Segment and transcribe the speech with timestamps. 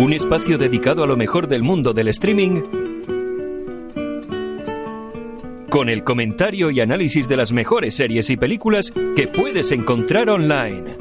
[0.00, 2.62] Un espacio dedicado a lo mejor del mundo del streaming
[5.68, 10.96] con el comentario y análisis de las mejores series y películas que puedes encontrar online.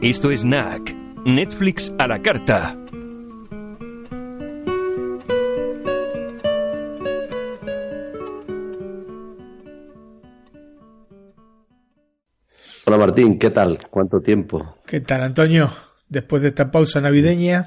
[0.00, 2.76] Esto es NAC, Netflix a la carta.
[12.84, 13.78] Hola Martín, ¿qué tal?
[13.90, 14.77] ¿Cuánto tiempo?
[14.88, 15.70] ¿Qué tal, Antonio?
[16.08, 17.66] Después de esta pausa navideña,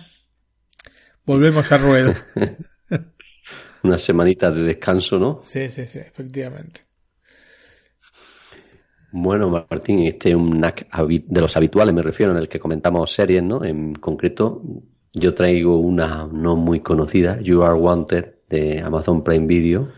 [1.23, 2.15] volvemos a ruedo.
[3.83, 5.39] Una semanita de descanso, ¿no?
[5.43, 6.81] Sí, sí, sí, efectivamente.
[9.11, 13.13] Bueno, Martín, este es un NAC de los habituales, me refiero, en el que comentamos
[13.13, 13.63] series, ¿no?
[13.63, 14.63] En concreto,
[15.13, 19.89] yo traigo una no muy conocida, You Are Wanted, de Amazon Prime Video.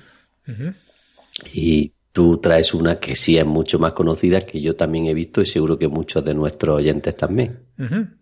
[1.53, 5.41] Y tú traes una que sí es mucho más conocida, que yo también he visto
[5.41, 7.59] y seguro que muchos de nuestros oyentes también.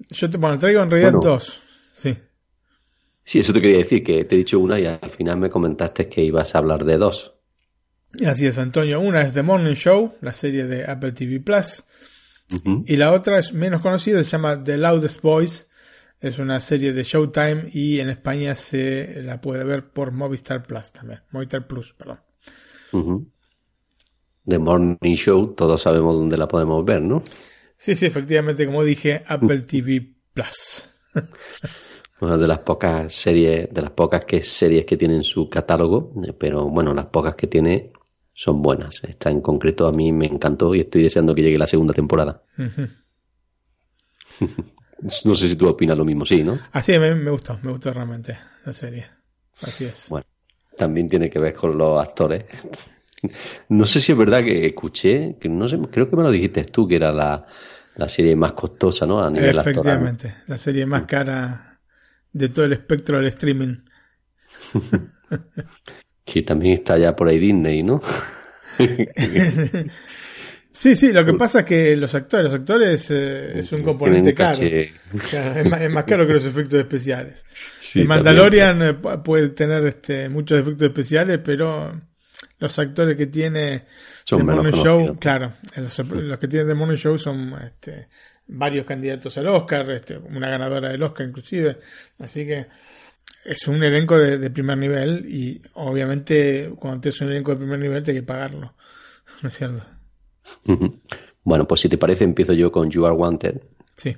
[0.10, 1.62] Yo te bueno, traigo en realidad dos.
[1.94, 2.18] Sí.
[3.24, 6.08] Sí, eso te quería decir, que te he dicho una y al final me comentaste
[6.08, 7.34] que ibas a hablar de dos.
[8.26, 9.00] Así es, Antonio.
[9.00, 11.84] Una es The Morning Show, la serie de Apple TV Plus.
[12.86, 15.66] Y la otra es menos conocida, se llama The Loudest Voice.
[16.20, 20.92] Es una serie de Showtime y en España se la puede ver por Movistar Plus
[20.92, 21.22] también.
[21.32, 22.20] Movistar Plus, perdón.
[24.46, 27.24] The Morning Show, todos sabemos dónde la podemos ver, ¿no?
[27.78, 30.90] Sí, sí, efectivamente, como dije, Apple TV Plus.
[32.22, 36.34] Una de las pocas series, de las pocas que series que tienen su catálogo, eh,
[36.34, 37.92] pero bueno, las pocas que tiene
[38.34, 39.04] son buenas.
[39.04, 42.44] Esta en concreto a mí me encantó y estoy deseando que llegue la segunda temporada.
[45.26, 46.60] no sé si tú opinas lo mismo, sí, ¿no?
[46.72, 49.08] Así me, me gustó, me gustó realmente la serie.
[49.62, 50.08] Así es.
[50.10, 50.26] Bueno,
[50.78, 52.46] también tiene que ver con los actores.
[53.70, 56.64] No sé si es verdad que escuché, que no sé, creo que me lo dijiste
[56.64, 57.46] tú, que era la,
[57.96, 59.24] la serie más costosa, ¿no?
[59.24, 61.80] A nivel Efectivamente, la serie más cara
[62.32, 63.76] de todo el espectro del streaming.
[66.26, 68.02] que también está ya por ahí Disney, ¿no?
[70.72, 74.34] sí, sí, lo que pasa es que los actores, los actores eh, es un componente
[74.34, 74.60] caro.
[74.62, 74.92] es,
[75.92, 77.46] más, caro que los efectos especiales.
[77.96, 82.02] el Mandalorian eh, puede tener este, muchos efectos especiales, pero
[82.60, 83.86] los actores que tiene
[84.26, 88.08] The Morning Show, claro, los, que tienen The Morning Show son este,
[88.48, 91.80] varios candidatos al Oscar, este, una ganadora del Oscar inclusive,
[92.20, 92.68] así que
[93.44, 98.04] es un elenco de, primer nivel y obviamente cuando tienes un elenco de primer nivel
[98.04, 98.74] tienes que pagarlo,
[99.42, 99.86] ¿no es cierto?
[101.44, 103.62] Bueno, pues si te parece empiezo yo con You Are Wanted.
[103.96, 104.16] Sí.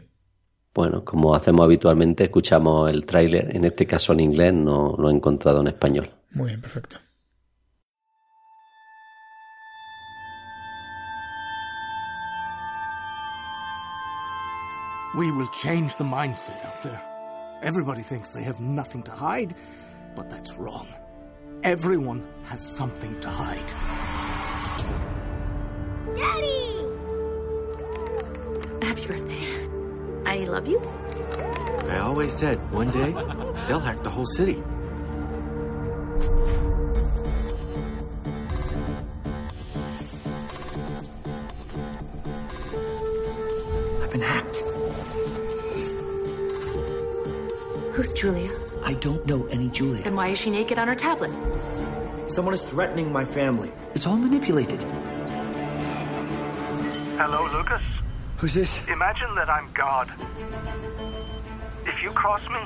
[0.74, 5.14] Bueno, como hacemos habitualmente, escuchamos el tráiler, en este caso en inglés, no lo he
[5.14, 6.10] encontrado en español.
[6.32, 6.98] Muy bien, perfecto.
[15.16, 17.00] We will change the mindset out there.
[17.62, 19.54] Everybody thinks they have nothing to hide,
[20.16, 20.88] but that's wrong.
[21.64, 23.68] Everyone has something to hide.
[26.16, 26.64] Daddy!
[28.82, 29.70] Happy birthday.
[30.26, 30.80] I love you.
[31.90, 33.12] I always said one day
[33.68, 34.64] they'll hack the whole city.
[44.02, 44.64] I've been hacked.
[48.04, 48.52] Who's Julia?
[48.84, 50.04] I don't know any Julia.
[50.04, 51.32] Then why is she naked on her tablet?
[52.30, 53.72] Someone is threatening my family.
[53.96, 54.82] It's all manipulated.
[57.16, 57.82] Hello, Lucas?
[58.40, 58.86] Who's this?
[58.90, 60.12] Imagine that I'm God.
[61.86, 62.60] If you cross me,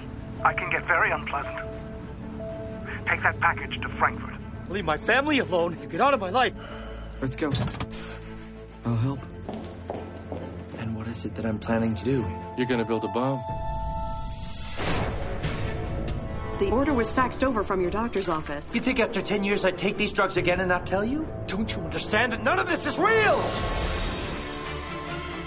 [0.44, 1.60] I can get very unpleasant.
[3.06, 4.34] Take that package to Frankfurt.
[4.70, 6.56] Leave my family alone get out of my life.
[7.22, 7.52] Let's go.
[8.86, 9.20] I'll help.
[10.80, 12.26] And what is it that I'm planning to do?
[12.58, 13.40] You're gonna build a bomb.
[16.60, 18.74] The order was faxed over from your doctor's office.
[18.74, 21.28] You think after 10 years I'd take these drugs again and not tell you?
[21.46, 23.38] Don't you understand that none of this is real?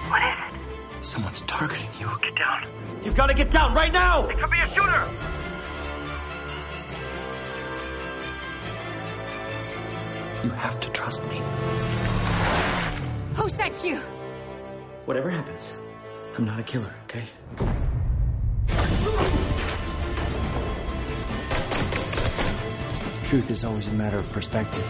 [0.09, 1.05] What is it?
[1.05, 2.09] Someone's targeting you.
[2.23, 2.65] Get down.
[3.03, 4.29] You've got to get down right now!
[4.29, 5.09] It could be a shooter!
[10.45, 11.41] You have to trust me.
[13.35, 13.97] Who sent you?
[15.07, 15.77] Whatever happens,
[16.39, 17.25] I'm not a killer, okay?
[23.31, 24.85] Truth is always a matter of perspective.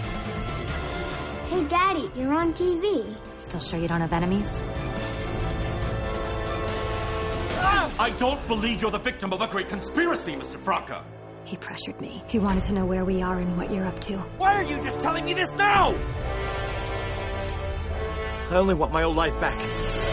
[1.50, 3.04] Hey, Daddy, you're on TV.
[3.36, 4.62] Still sure you don't have enemies?
[7.98, 10.58] I don't believe you're the victim of a great conspiracy, Mr.
[10.58, 11.04] Franca.
[11.44, 12.22] He pressured me.
[12.28, 14.16] He wanted to know where we are and what you're up to.
[14.38, 15.94] Why are you just telling me this now?
[18.50, 20.09] I only want my old life back.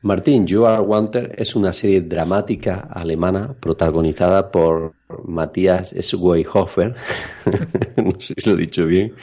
[0.00, 6.94] Martín, You Are Wanted es una serie dramática alemana protagonizada por Matthias Schweighöfer.
[7.96, 9.14] no sé si lo he dicho bien,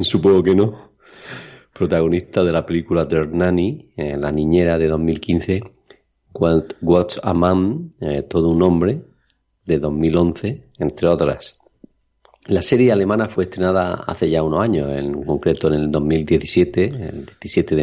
[0.00, 0.90] supongo que no.
[1.72, 5.62] Protagonista de la película The Nanny, eh, La Niñera de 2015,
[6.32, 9.02] What's a Man, eh, Todo un Hombre,
[9.64, 11.58] de 2011, entre otras.
[12.46, 17.26] La serie alemana fue estrenada hace ya unos años, en concreto en el 2017, el
[17.40, 17.74] 17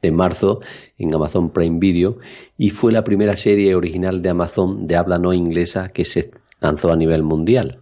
[0.00, 0.60] de, marzo,
[0.96, 2.16] en Amazon Prime Video,
[2.56, 6.30] y fue la primera serie original de Amazon de habla no inglesa que se
[6.60, 7.80] lanzó a nivel mundial.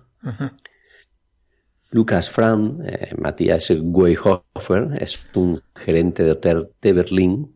[1.90, 7.54] Lucas Fram, eh, Matthias Weyhofer, es un gerente de hotel de Berlín,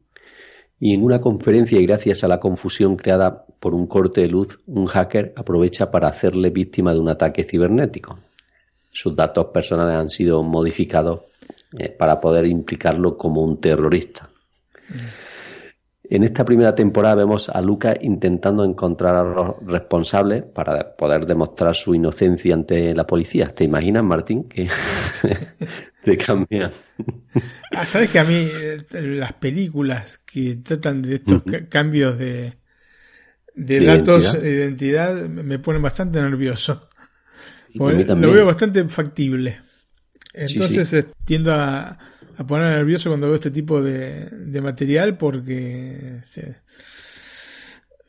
[0.78, 4.60] y en una conferencia y gracias a la confusión creada por un corte de luz,
[4.66, 8.20] un hacker aprovecha para hacerle víctima de un ataque cibernético
[8.92, 11.22] sus datos personales han sido modificados
[11.78, 14.28] eh, para poder implicarlo como un terrorista.
[16.04, 21.74] En esta primera temporada vemos a Lucas intentando encontrar a los responsables para poder demostrar
[21.74, 23.48] su inocencia ante la policía.
[23.48, 24.68] ¿Te imaginas, Martín, que
[26.04, 26.70] te cambian?
[27.70, 32.58] Ah, Sabes que a mí eh, las películas que tratan de estos cambios de,
[33.54, 36.90] de, datos de identidad me ponen bastante nervioso
[37.74, 39.58] lo veo bastante factible.
[40.34, 41.98] Entonces eh, tiendo a,
[42.36, 46.20] a poner nervioso cuando veo este tipo de, de material porque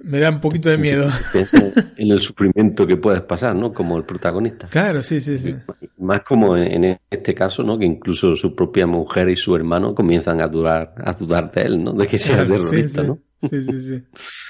[0.03, 1.09] me da un poquito de miedo.
[1.97, 3.73] en el sufrimiento que puedes pasar, ¿no?
[3.73, 4.67] Como el protagonista.
[4.67, 5.55] Claro, sí, sí, sí.
[5.97, 7.77] Más como en este caso, ¿no?
[7.77, 11.83] Que incluso su propia mujer y su hermano comienzan a dudar, a dudar de él,
[11.83, 11.93] ¿no?
[11.93, 13.19] De que sea terrorista, ¿no?
[13.41, 14.03] Sí, sí, sí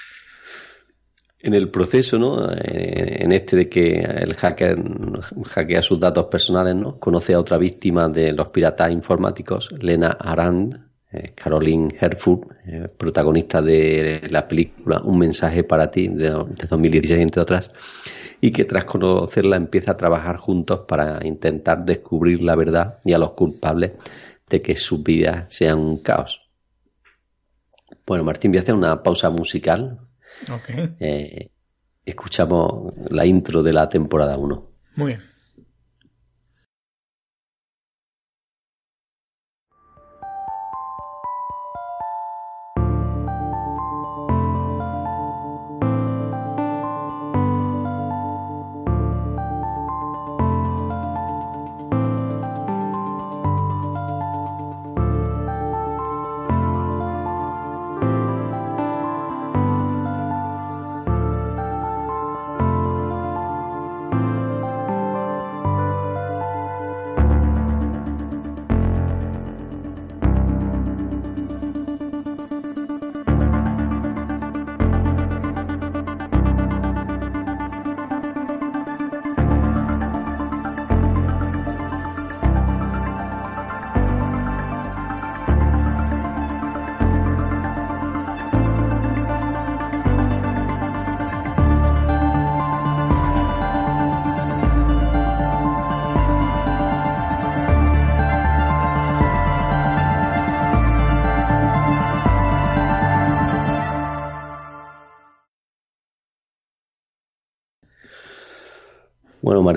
[1.43, 2.51] en el proceso, ¿no?
[2.53, 4.75] Eh, en este de que el hacker
[5.45, 6.97] hackea sus datos personales, ¿no?
[6.97, 10.79] Conoce a otra víctima de los piratas informáticos, Lena Arand,
[11.11, 17.41] eh, Caroline Herford, eh, protagonista de la película Un mensaje para ti de, 2016 entre
[17.41, 17.71] otras,
[18.39, 23.17] y que tras conocerla empieza a trabajar juntos para intentar descubrir la verdad y a
[23.17, 23.91] los culpables
[24.49, 26.39] de que sus vidas sean un caos.
[28.07, 29.99] Bueno, Martín, voy a hacer una pausa musical
[30.99, 31.51] eh,
[32.05, 34.71] escuchamos la intro de la temporada 1.
[34.95, 35.32] Muy bien.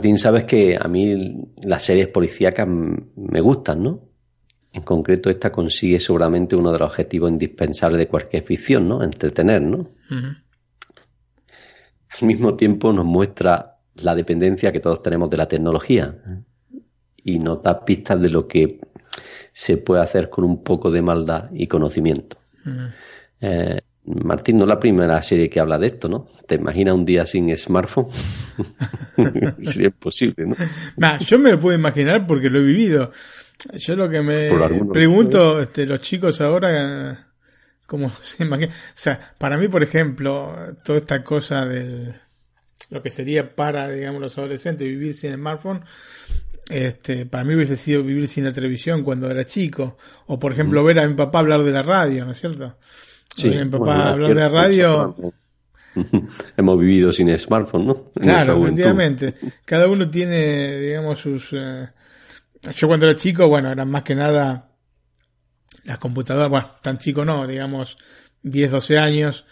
[0.06, 4.02] Martín, sabes que a mí las series policíacas me gustan, ¿no?
[4.72, 9.02] En concreto, esta consigue seguramente uno de los objetivos indispensables de cualquier ficción, ¿no?
[9.02, 9.90] Entretener, ¿no?
[12.08, 16.14] Al mismo tiempo nos muestra la dependencia que todos tenemos de la tecnología
[17.16, 18.78] y nos da pistas de lo que
[19.52, 22.36] se puede hacer con un poco de maldad y conocimiento.
[24.06, 26.28] Martín, no es la primera serie que habla de esto, ¿no?
[26.46, 28.08] ¿Te imaginas un día sin smartphone?
[29.64, 31.18] Sería imposible, ¿no?
[31.18, 33.10] yo me lo puedo imaginar porque lo he vivido.
[33.74, 34.50] Yo lo que me
[34.92, 37.32] pregunto, este, los chicos ahora,
[37.86, 38.70] ¿cómo se imaginan?
[38.70, 42.14] O sea, para mí, por ejemplo, toda esta cosa del
[42.90, 45.82] lo que sería para, digamos, los adolescentes vivir sin smartphone,
[46.70, 49.96] este, para mí hubiese sido vivir sin la televisión cuando era chico.
[50.26, 50.86] O, por ejemplo, mm.
[50.86, 52.76] ver a mi papá hablar de la radio, ¿no es cierto?
[53.36, 55.14] Sí, papá, hablar de radio.
[56.56, 58.10] Hemos vivido sin smartphone, ¿no?
[58.14, 59.34] claro, efectivamente.
[59.64, 61.52] Cada uno tiene, digamos, sus.
[61.52, 61.88] Eh,
[62.74, 64.70] yo cuando era chico, bueno, eran más que nada
[65.84, 67.96] las computadoras, bueno, tan chico no, digamos,
[68.42, 69.44] 10, 12 años,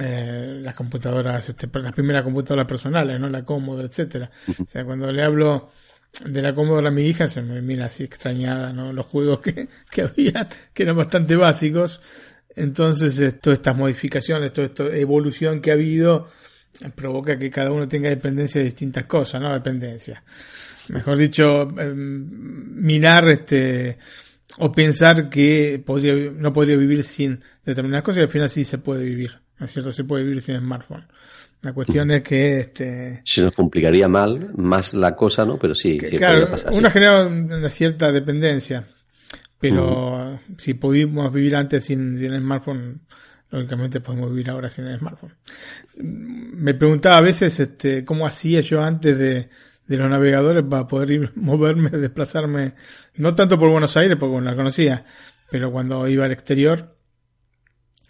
[0.00, 3.28] eh, las computadoras, este, las primeras computadoras personales, ¿no?
[3.28, 4.30] La Commodore, etcétera.
[4.48, 5.70] O sea, cuando le hablo
[6.24, 8.92] de la Commodore a mi hija, se me mira así extrañada, ¿no?
[8.92, 12.00] Los juegos que, que había, que eran bastante básicos.
[12.56, 16.28] Entonces, eh, todas estas modificaciones, toda esta evolución que ha habido,
[16.94, 19.52] provoca que cada uno tenga dependencia de distintas cosas, ¿no?
[19.52, 20.22] Dependencia.
[20.88, 22.26] Mejor dicho, em,
[22.82, 23.98] mirar este,
[24.58, 28.78] o pensar que podría, no podría vivir sin determinadas cosas y al final sí se
[28.78, 29.32] puede vivir.
[29.58, 29.92] ¿No es cierto?
[29.92, 31.06] Se puede vivir sin smartphone.
[31.60, 35.58] La cuestión es que este se nos complicaría mal más la cosa, ¿no?
[35.58, 38.86] Pero sí, sí claro, una genera una cierta dependencia.
[39.60, 43.02] Pero si pudimos vivir antes sin, sin el smartphone,
[43.50, 45.34] lógicamente podemos vivir ahora sin el smartphone.
[45.98, 49.50] Me preguntaba a veces este, cómo hacía yo antes de,
[49.86, 52.74] de los navegadores para poder ir, moverme, desplazarme,
[53.16, 55.04] no tanto por Buenos Aires, porque bueno, la conocía,
[55.50, 56.96] pero cuando iba al exterior,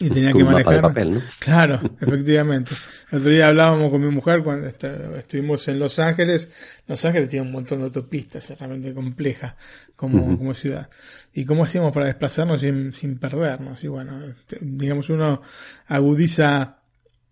[0.01, 0.81] y tenía que manejar.
[0.81, 1.21] papel, ¿no?
[1.39, 2.75] Claro, efectivamente.
[3.13, 6.51] El otro día hablábamos con mi mujer cuando estuvimos en Los Ángeles.
[6.89, 9.57] Los Ángeles tiene un montón de autopistas, es realmente compleja
[9.95, 10.89] como, como ciudad.
[11.33, 13.85] ¿Y cómo hacíamos para desplazarnos sin, sin perdernos?
[13.85, 15.43] Y bueno, este, digamos, uno
[15.87, 16.81] agudiza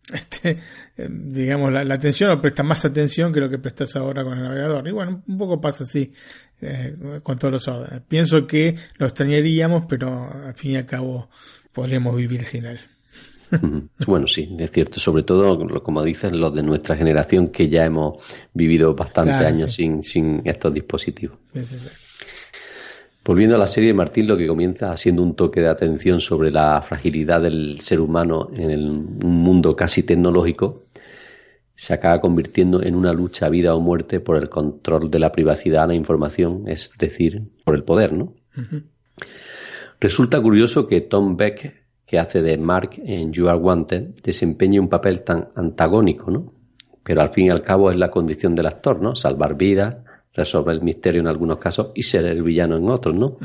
[0.13, 0.59] este,
[0.97, 4.45] eh, digamos, la, atención o presta más atención que lo que prestas ahora con el
[4.45, 4.87] navegador.
[4.89, 6.13] Y bueno, un poco pasa así
[6.61, 8.03] eh, con todos los órdenes.
[8.09, 11.31] Pienso que lo extrañaríamos, pero al fin y al cabo
[11.78, 12.80] podríamos vivir sin él.
[14.06, 14.99] Bueno, sí, es cierto.
[14.99, 18.18] Sobre todo, como dices, los de nuestra generación que ya hemos
[18.52, 21.38] vivido bastantes años sin, sin estos dispositivos.
[23.25, 26.82] Volviendo a la serie, Martín lo que comienza haciendo un toque de atención sobre la
[26.82, 28.70] fragilidad del ser humano en
[29.25, 30.82] un mundo casi tecnológico,
[31.76, 35.30] se acaba convirtiendo en una lucha a vida o muerte por el control de la
[35.30, 38.35] privacidad, la información, es decir, por el poder, ¿no?
[40.00, 44.88] Resulta curioso que Tom Beck, que hace de Mark en You Are Wanted, desempeñe un
[44.88, 46.52] papel tan antagónico, ¿no?
[47.02, 49.17] Pero al fin y al cabo es la condición del actor, ¿no?
[49.17, 49.97] Salvar vidas,
[50.35, 53.38] resolver el misterio en algunos casos y ser el villano en otros, ¿no?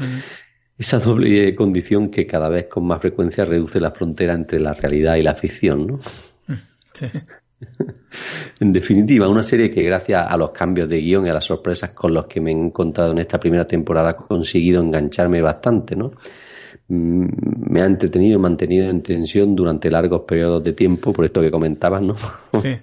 [0.78, 5.16] Esa doble condición que cada vez con más frecuencia reduce la frontera entre la realidad
[5.16, 5.96] y la ficción, ¿no?
[6.94, 7.08] Sí.
[8.60, 11.92] en definitiva, una serie que gracias a los cambios de guion y a las sorpresas
[11.92, 16.12] con los que me he encontrado en esta primera temporada ha conseguido engancharme bastante, ¿no?
[16.88, 17.28] Mm,
[17.72, 21.52] me ha entretenido y mantenido en tensión durante largos periodos de tiempo, por esto que
[21.52, 22.16] comentabas, ¿no?
[22.62, 22.78] Sí.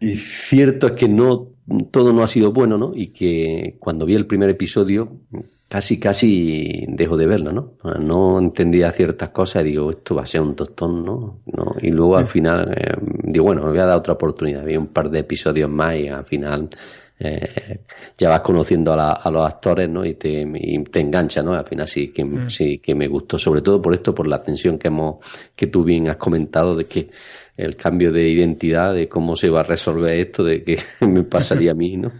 [0.00, 1.48] y cierto es que no
[1.90, 2.92] todo no ha sido bueno, ¿no?
[2.94, 5.20] Y que cuando vi el primer episodio
[5.68, 7.72] casi casi dejo de verlo, ¿no?
[7.98, 11.40] No entendía ciertas cosas y digo, esto va a ser un tostón, ¿no?
[11.46, 11.74] ¿No?
[11.80, 12.94] Y luego al final eh,
[13.24, 14.64] digo, bueno, me voy a dar otra oportunidad.
[14.64, 16.70] Vi un par de episodios más y al final
[17.18, 17.80] eh,
[18.16, 20.04] ya vas conociendo a, los actores, ¿no?
[20.04, 21.54] Y te, y te engancha, ¿no?
[21.54, 22.50] Al final sí que, mm.
[22.50, 25.16] sí que me gustó, sobre todo por esto, por la tensión que hemos,
[25.56, 27.10] que tú bien has comentado de que
[27.56, 31.72] el cambio de identidad, de cómo se va a resolver esto, de que me pasaría
[31.72, 32.12] a mí, ¿no?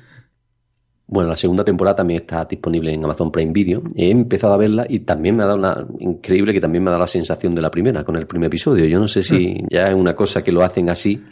[1.08, 3.82] Bueno, la segunda temporada también está disponible en Amazon Prime Video.
[3.94, 6.92] He empezado a verla y también me ha dado una increíble que también me ha
[6.92, 8.86] dado la sensación de la primera con el primer episodio.
[8.86, 11.22] Yo no sé si ya es una cosa que lo hacen así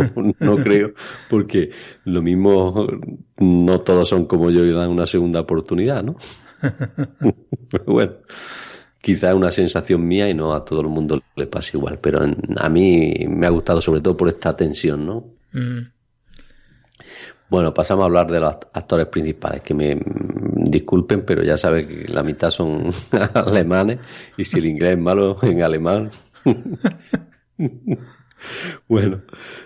[0.40, 0.92] no creo,
[1.28, 1.70] porque
[2.04, 2.86] lo mismo
[3.38, 6.16] no todos son como yo y dan una segunda oportunidad, ¿no?
[7.70, 8.12] pero bueno,
[9.00, 12.20] quizá es una sensación mía y no a todo el mundo le pasa igual, pero
[12.20, 15.24] a mí me ha gustado sobre todo por esta tensión, ¿no?
[15.52, 15.99] Mm.
[17.50, 20.00] Bueno, pasamos a hablar de los actores principales, que me
[20.54, 22.90] disculpen, pero ya sabes que la mitad son
[23.34, 23.98] alemanes
[24.36, 26.10] y si el inglés es malo en alemán.
[28.88, 29.22] bueno,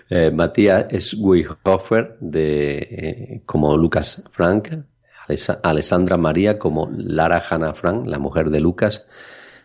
[0.08, 4.68] eh, Matías Schweighofer de, eh, como Lucas Frank,
[5.62, 9.04] Alessandra María como Lara Hanna Frank, la mujer de Lucas,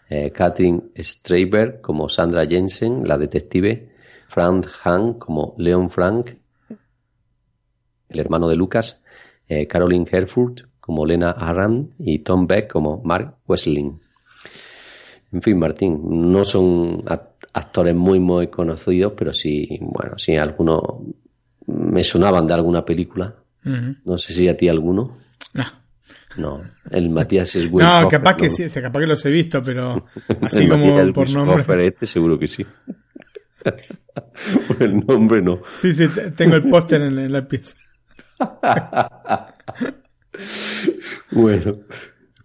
[0.10, 3.94] eh, Katrin Streiber como Sandra Jensen, la detective,
[4.28, 6.39] Frank Hahn como Leon Frank,
[8.10, 9.02] el hermano de Lucas,
[9.48, 14.00] eh, Caroline Herfurth como Lena Aran y Tom Beck como Mark Wesling.
[15.32, 17.04] En fin, Martín, no son
[17.54, 20.82] actores muy, muy conocidos, pero sí, bueno, sí, algunos
[21.68, 23.36] me sonaban de alguna película.
[23.64, 25.18] No sé si a ti alguno.
[25.54, 25.66] No.
[26.38, 26.62] No,
[26.92, 30.06] el Matías es No, capaz que sí, capaz que los he visto, pero
[30.42, 31.88] así como por nombre.
[31.88, 32.66] Este seguro que sí.
[34.68, 35.62] por el nombre no.
[35.82, 37.76] Sí, sí, tengo el póster en, la pieza.
[41.32, 41.74] bueno,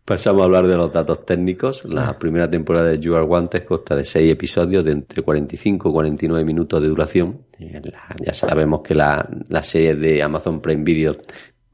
[0.05, 1.83] Pasamos a hablar de los datos técnicos.
[1.87, 2.19] La ah.
[2.19, 6.45] primera temporada de You Are Wanted consta de seis episodios de entre 45 y 49
[6.45, 7.47] minutos de duración.
[7.59, 7.81] Eh,
[8.23, 9.27] ya sabemos que las
[9.63, 11.17] series de Amazon Prime Video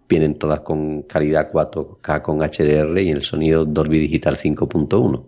[0.08, 5.26] vienen todas con calidad 4K con HDR y el sonido Dolby Digital 5.1.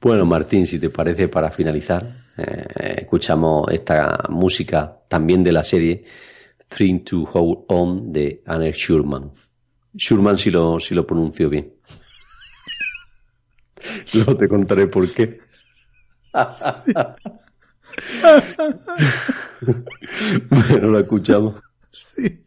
[0.00, 2.04] Bueno, Martín, si te parece, para finalizar,
[2.36, 6.04] eh, escuchamos esta música también de la serie
[6.76, 9.30] Thing to Hold On de Anne Schurman.
[9.96, 11.72] Schurman si lo, si lo pronuncio bien.
[14.14, 15.40] Luego te contaré por qué.
[16.84, 16.92] Sí.
[20.50, 21.60] bueno, lo escuchamos.
[21.92, 22.43] Sí.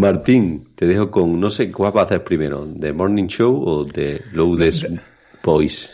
[0.00, 2.66] Martín, te dejo con, no sé, ¿cuál va a hacer primero?
[2.66, 4.86] ¿The Morning Show o The Loudest
[5.44, 5.90] Voice?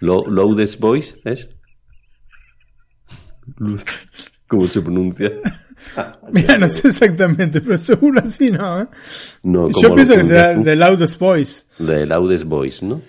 [0.00, 1.48] ¿Loudest Voice es?
[4.46, 5.32] ¿Cómo se pronuncia?
[6.32, 8.82] Mira, no sé exactamente, pero seguro así no.
[8.82, 8.86] ¿eh?
[9.42, 11.64] Yo pienso que será The Loudest Voice.
[11.78, 13.00] The Loudest Voice, ¿no?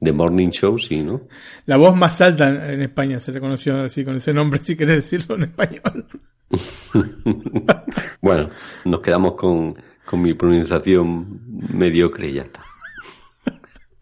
[0.00, 1.28] The Morning Show, sí, ¿no?
[1.66, 4.96] La voz más alta en España se le conoció así con ese nombre, si querés
[4.96, 6.06] decirlo en español.
[8.22, 8.50] bueno,
[8.84, 9.70] nos quedamos con,
[10.04, 11.40] con mi pronunciación
[11.74, 12.64] mediocre y ya está.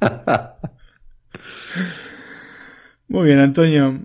[3.08, 4.00] Muy bien, Antonio.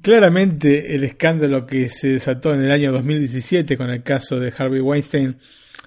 [0.00, 4.80] Claramente el escándalo que se desató en el año 2017 con el caso de Harvey
[4.80, 5.38] Weinstein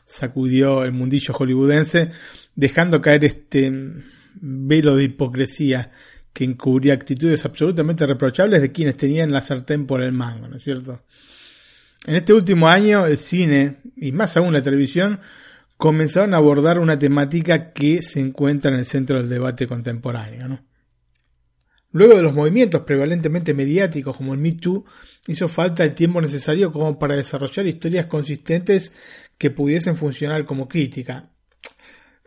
[0.06, 2.10] sacudió el mundillo hollywoodense,
[2.56, 3.72] dejando caer este
[4.42, 5.92] velo de hipocresía
[6.34, 10.64] que encubría actitudes absolutamente reprochables de quienes tenían la sartén por el mango, ¿no es
[10.64, 11.04] cierto?
[12.06, 15.20] En este último año el cine, y más aún la televisión,
[15.78, 20.60] comenzaron a abordar una temática que se encuentra en el centro del debate contemporáneo.
[21.92, 24.84] Luego de los movimientos prevalentemente mediáticos como el Me Too,
[25.28, 28.92] hizo falta el tiempo necesario como para desarrollar historias consistentes
[29.38, 31.32] que pudiesen funcionar como crítica,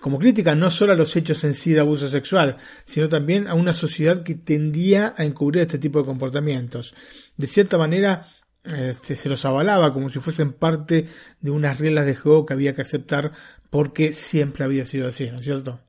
[0.01, 3.55] como crítica no solo a los hechos en sí de abuso sexual, sino también a
[3.55, 6.95] una sociedad que tendía a encubrir este tipo de comportamientos.
[7.37, 8.29] De cierta manera,
[8.65, 11.07] este, se los avalaba como si fuesen parte
[11.41, 13.33] de unas reglas de juego que había que aceptar
[13.71, 15.81] porque siempre había sido así, ¿no es cierto?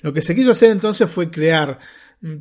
[0.00, 1.78] Lo que se quiso hacer entonces fue crear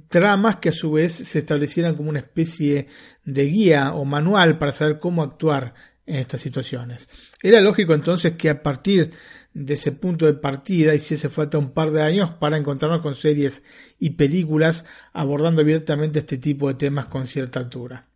[0.10, 2.88] tramas que a su vez se establecieran como una especie
[3.24, 5.74] de guía o manual para saber cómo actuar
[6.06, 7.10] en estas situaciones.
[7.44, 9.12] Era lógico entonces que a partir
[9.58, 13.64] de ese punto de partida hiciese falta un par de años para encontrarnos con series
[13.98, 18.08] y películas abordando abiertamente este tipo de temas con cierta altura.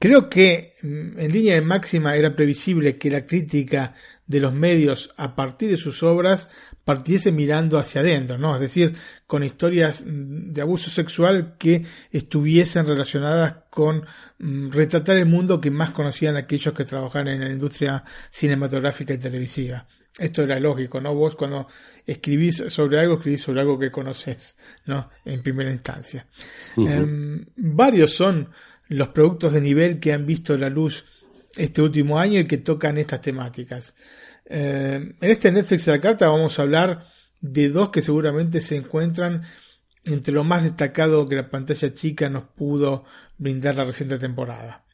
[0.00, 3.94] Creo que mm, en línea de máxima era previsible que la crítica
[4.26, 6.50] de los medios a partir de sus obras
[6.84, 8.54] partiese mirando hacia adentro, ¿no?
[8.56, 8.94] Es decir,
[9.28, 14.04] con historias mm, de abuso sexual que estuviesen relacionadas con
[14.38, 19.18] mm, retratar el mundo que más conocían aquellos que trabajaban en la industria cinematográfica y
[19.18, 19.86] televisiva.
[20.18, 21.14] Esto era lógico, ¿no?
[21.14, 21.66] Vos cuando
[22.06, 25.10] escribís sobre algo, escribís sobre algo que conoces, ¿no?
[25.24, 26.26] En primera instancia.
[26.76, 28.48] Em, varios son
[28.88, 31.04] los productos de nivel que han visto la luz
[31.56, 33.94] este último año y que tocan estas temáticas.
[34.46, 37.06] Eh, en este Netflix de la carta vamos a hablar
[37.40, 39.42] de dos que seguramente se encuentran
[40.04, 43.04] entre lo más destacado que la pantalla chica nos pudo
[43.38, 44.84] brindar la reciente temporada.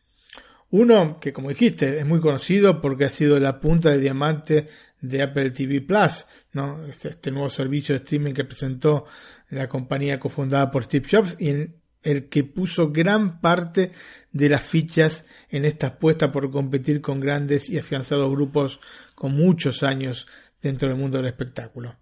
[0.70, 4.68] Uno que, como dijiste, es muy conocido porque ha sido la punta de diamante
[5.02, 6.86] de Apple TV Plus, ¿no?
[6.86, 9.04] este, este nuevo servicio de streaming que presentó
[9.50, 11.68] la compañía cofundada por Steve Jobs y
[12.02, 13.92] el que puso gran parte
[14.32, 18.80] de las fichas en esta apuesta por competir con grandes y afianzados grupos
[19.14, 20.26] con muchos años
[20.60, 21.96] dentro del mundo del espectáculo.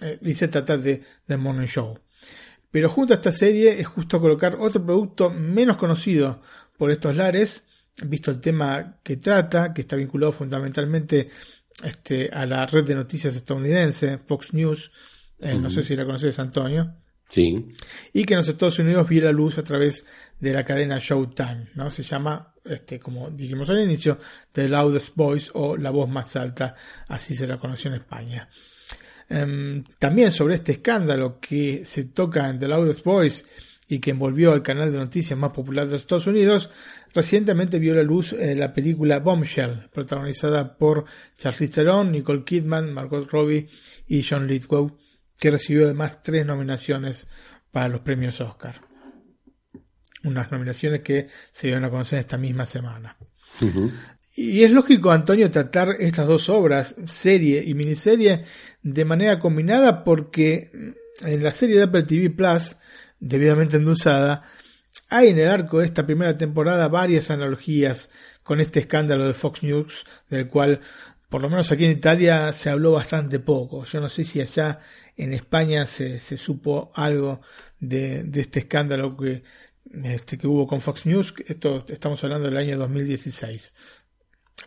[0.00, 1.98] Eh, y se trata de The Morning Show.
[2.70, 6.42] Pero junto a esta serie es justo colocar otro producto menos conocido
[6.76, 7.66] por estos lares,
[8.06, 11.30] visto el tema que trata, que está vinculado fundamentalmente
[11.84, 14.90] este, a la red de noticias estadounidense, Fox News,
[15.40, 16.94] eh, no sé si la conoces Antonio.
[17.28, 17.66] Sí.
[18.12, 20.06] Y que en los Estados Unidos vio la luz a través
[20.38, 21.90] de la cadena Showtime, ¿no?
[21.90, 24.18] Se llama, este, como dijimos al inicio,
[24.52, 26.74] The Loudest Voice o La Voz Más Alta,
[27.08, 28.48] así se la conoció en España.
[29.28, 33.44] Em, también sobre este escándalo que se toca en The Loudest Voice
[33.88, 36.70] y que envolvió al canal de noticias más popular de los Estados Unidos,
[37.14, 41.04] recientemente vio la luz eh, la película Bombshell, protagonizada por
[41.36, 43.68] Charlize Theron, Nicole Kidman, Margot Robbie
[44.06, 44.96] y John Lithgow
[45.38, 47.26] que recibió además tres nominaciones
[47.70, 48.80] para los premios Oscar.
[50.24, 53.16] Unas nominaciones que se dieron a conocer esta misma semana.
[54.34, 58.44] Y es lógico, Antonio, tratar estas dos obras, serie y miniserie,
[58.82, 60.70] de manera combinada porque
[61.22, 62.76] en la serie de Apple TV Plus,
[63.20, 64.42] debidamente endulzada,
[65.08, 68.10] hay en el arco de esta primera temporada varias analogías
[68.42, 70.80] con este escándalo de Fox News, del cual,
[71.28, 73.84] por lo menos aquí en Italia, se habló bastante poco.
[73.84, 74.80] Yo no sé si allá
[75.16, 77.40] en España se, se supo algo
[77.78, 79.42] de, de, este escándalo que,
[80.04, 81.34] este, que hubo con Fox News.
[81.46, 83.72] Esto estamos hablando del año 2016.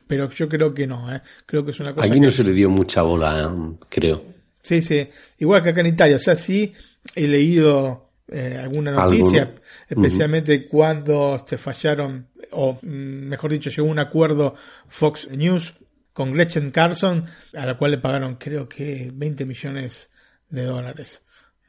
[0.08, 1.22] Pero yo creo que no, ¿eh?
[1.46, 2.06] creo que es una cosa.
[2.06, 3.54] Allí no se le dio mucha bola,
[3.90, 4.24] creo.
[4.62, 5.08] Sí, sí,
[5.38, 6.16] igual que acá en Italia.
[6.16, 6.74] O sea, sí
[7.16, 9.56] he leído eh, alguna noticia,
[9.88, 12.88] especialmente cuando te fallaron, o mm,
[13.28, 14.56] mejor dicho, llegó un acuerdo
[14.88, 15.74] Fox News
[16.14, 17.24] con Gretchen Carlson,
[17.56, 20.12] a la cual le pagaron creo que 20 millones
[20.50, 21.24] de dólares.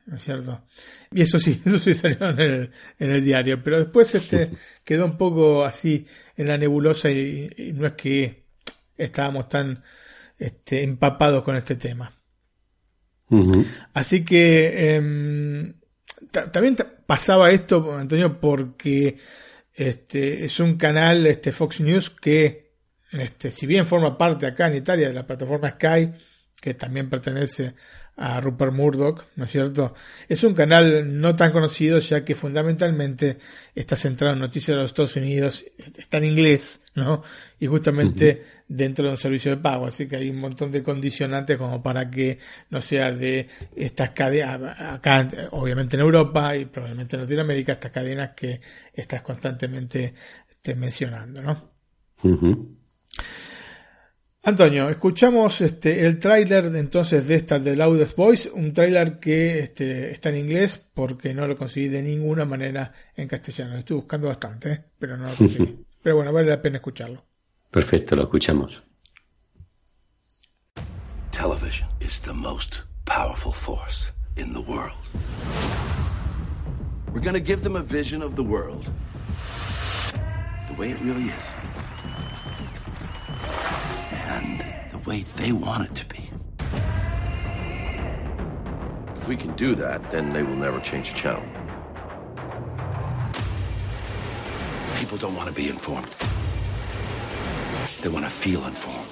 [0.07, 0.63] ¿no es cierto?
[1.13, 4.51] Y eso sí, eso sí salió en el, en el diario, pero después este
[4.85, 8.45] quedó un poco así en la nebulosa y, no es que
[8.97, 9.83] estábamos tan
[10.39, 12.13] este, empapados con este tema.
[13.95, 15.75] Así que em,
[16.31, 19.19] también pasaba esto, Antonio, porque
[19.75, 22.75] este, es un canal, este Fox News, que
[23.13, 26.13] este, si bien forma parte acá en Italia de la plataforma Sky,
[26.61, 27.75] que también pertenece
[28.23, 29.95] a Rupert Murdoch, ¿no es cierto?
[30.29, 33.39] Es un canal no tan conocido ya que fundamentalmente
[33.75, 35.65] está centrado en noticias de los Estados Unidos,
[35.97, 37.23] está en inglés, ¿no?
[37.59, 41.57] Y justamente dentro de un servicio de pago, así que hay un montón de condicionantes
[41.57, 47.23] como para que no sea de estas cadenas, acá obviamente en Europa y probablemente en
[47.23, 48.61] Latinoamérica, estas cadenas que
[48.93, 50.13] estás constantemente
[50.51, 51.71] este, mencionando, ¿no?
[54.43, 60.13] Antonio, escuchamos este, el tráiler entonces de esta de Loudest Voice, un tráiler que este,
[60.13, 63.77] está en inglés porque no lo conseguí de ninguna manera en castellano.
[63.77, 64.85] Estoy buscando bastante, ¿eh?
[64.99, 65.85] pero no lo conseguí.
[66.03, 67.23] pero bueno, vale la pena escucharlo.
[67.71, 68.83] Perfecto, lo escuchamos.
[71.33, 74.97] Television is the most powerful force in the world.
[77.13, 78.87] We're going to give them a vision of the world
[80.69, 81.90] the way it really is.
[84.31, 86.31] And the way they want it to be.
[89.17, 91.45] If we can do that, then they will never change the channel.
[94.99, 96.15] People don't want to be informed.
[98.03, 99.09] They want to feel informed.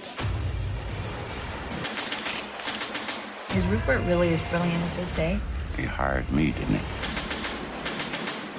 [3.57, 5.41] Is Rupert really as brilliant as they say?
[5.77, 6.85] He hired me, didn't he?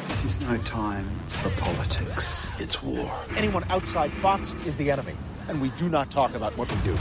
[0.09, 2.35] This is no time for politics.
[2.59, 3.09] It's war.
[3.37, 5.13] Anyone outside Fox is the enemy
[5.49, 6.95] and we do not talk about what we do.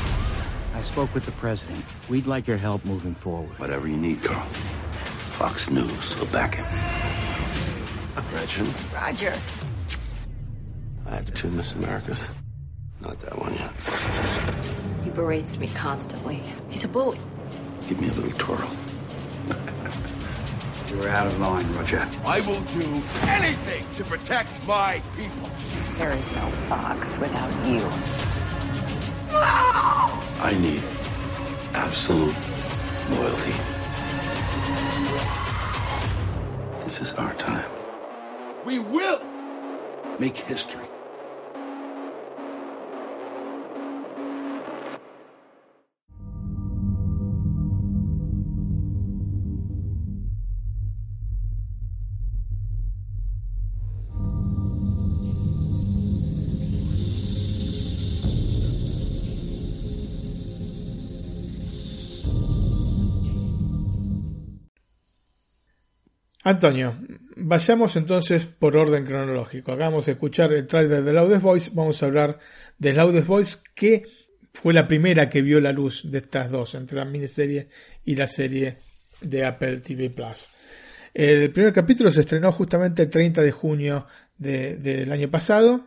[0.74, 1.84] I spoke with the president.
[2.08, 3.58] We'd like your help moving forward.
[3.58, 4.46] Whatever you need, Carl.
[5.38, 6.64] Fox News will back it.
[8.30, 8.68] Gretchen?
[8.92, 9.32] Roger.
[11.06, 12.28] I have two Miss Americas.
[13.00, 15.04] Not that one yet.
[15.04, 16.42] He berates me constantly.
[16.68, 17.18] He's a bully.
[17.88, 18.70] Give me a little twirl.
[20.90, 22.06] You're out of line, Roger.
[22.24, 25.48] I will do anything to protect my people.
[25.96, 28.37] There is no Fox without you.
[29.30, 30.82] I need
[31.74, 32.34] absolute
[33.10, 33.52] loyalty.
[36.84, 37.70] This is our time.
[38.64, 39.20] We will
[40.18, 40.87] make history.
[66.48, 66.96] Antonio,
[67.36, 69.72] vayamos entonces por orden cronológico.
[69.72, 71.70] Hagamos escuchar el trailer de Loudest Voice.
[71.74, 72.38] Vamos a hablar
[72.78, 74.04] de Loudest Voice, que
[74.54, 77.68] fue la primera que vio la luz de estas dos, entre la miniserie
[78.02, 78.78] y la serie
[79.20, 80.48] de Apple TV Plus.
[81.12, 84.06] El primer capítulo se estrenó justamente el 30 de junio
[84.38, 85.86] del año pasado.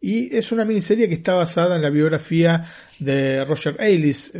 [0.00, 2.64] Y es una miniserie que está basada en la biografía
[2.98, 4.32] de Roger Ailes,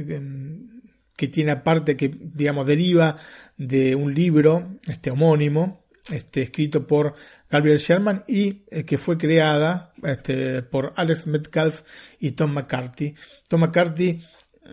[1.16, 3.16] que tiene aparte que, digamos, deriva
[3.56, 7.14] de un libro este, homónimo, este, escrito por
[7.50, 11.82] Gabriel Sherman y eh, que fue creada este, por Alex Metcalf
[12.18, 13.14] y Tom McCarthy.
[13.48, 14.22] Tom McCarthy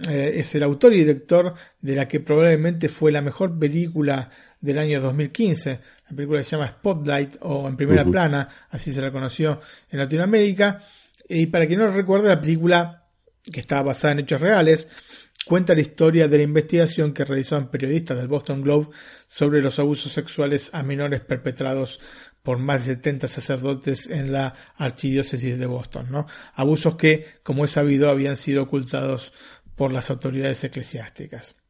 [0.09, 4.79] eh, es el autor y director de la que probablemente fue la mejor película del
[4.79, 5.79] año 2015.
[6.09, 10.81] La película se llama Spotlight o En Primera Plana, así se la conoció en Latinoamérica.
[11.27, 13.05] Y para quien no recuerde, la película
[13.51, 14.87] que estaba basada en hechos reales,
[15.45, 18.89] cuenta la historia de la investigación que realizaban periodistas del Boston Globe
[19.27, 21.99] sobre los abusos sexuales a menores perpetrados
[22.43, 26.25] por más de 70 sacerdotes en la archidiócesis de Boston, ¿no?
[26.55, 29.33] Abusos que, como es sabido, habían sido ocultados
[29.75, 31.60] por las autoridades eclesiásticas.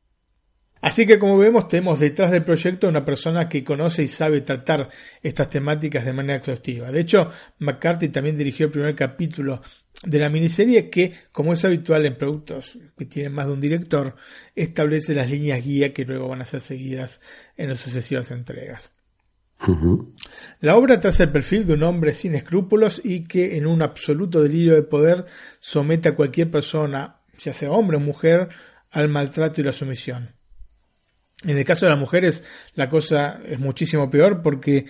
[0.81, 4.89] Así que como vemos tenemos detrás del proyecto una persona que conoce y sabe tratar
[5.21, 6.91] estas temáticas de manera exhaustiva.
[6.91, 9.61] De hecho, McCarthy también dirigió el primer capítulo
[10.03, 14.15] de la miniserie que, como es habitual en productos que tienen más de un director,
[14.55, 17.21] establece las líneas guía que luego van a ser seguidas
[17.57, 18.91] en las sucesivas entregas.
[20.59, 24.41] La obra traza el perfil de un hombre sin escrúpulos y que en un absoluto
[24.41, 25.25] delirio de poder
[25.59, 28.49] somete a cualquier persona, ya sea hombre o mujer,
[28.89, 30.40] al maltrato y la sumisión.
[31.43, 32.43] En el caso de las mujeres
[32.75, 34.85] la cosa es muchísimo peor porque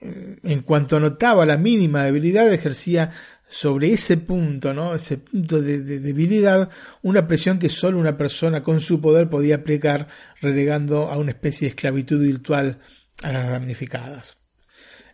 [0.00, 3.10] eh, en cuanto notaba la mínima debilidad ejercía
[3.50, 4.94] sobre ese punto, ¿no?
[4.94, 6.70] Ese punto de, debilidad,
[7.02, 10.06] una presión que solo una persona con su poder podía aplicar,
[10.40, 12.78] relegando a una especie de esclavitud virtual
[13.22, 14.38] a las ramificadas.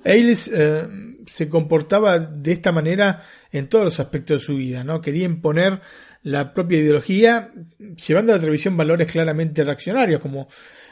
[0.04, 0.86] Ailes eh,
[1.26, 5.00] se comportaba de esta manera en todos los aspectos de su vida, ¿no?
[5.00, 5.80] Quería imponer
[6.26, 10.48] la propia ideología, llevando a la televisión valores claramente reaccionarios como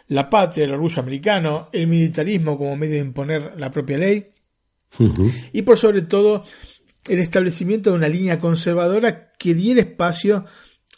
[0.06, 4.28] la patria, el orgullo americano, el militarismo como medio de imponer la propia ley,
[5.52, 6.44] y por sobre todo
[7.08, 10.44] el establecimiento de una línea conservadora que diera espacio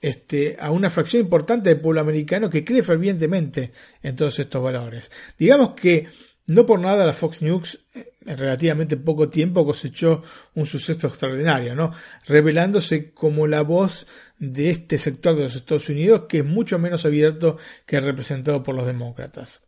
[0.02, 3.72] este, a una fracción importante del pueblo americano que cree fervientemente
[4.02, 5.10] en todos estos valores.
[5.38, 6.08] Digamos que
[6.46, 10.22] no por nada la Fox News eh, en relativamente poco tiempo cosechó
[10.54, 11.92] un suceso extraordinario, ¿no?
[12.26, 14.06] Revelándose como la voz
[14.38, 18.74] de este sector de los Estados Unidos que es mucho menos abierto que representado por
[18.74, 19.62] los demócratas.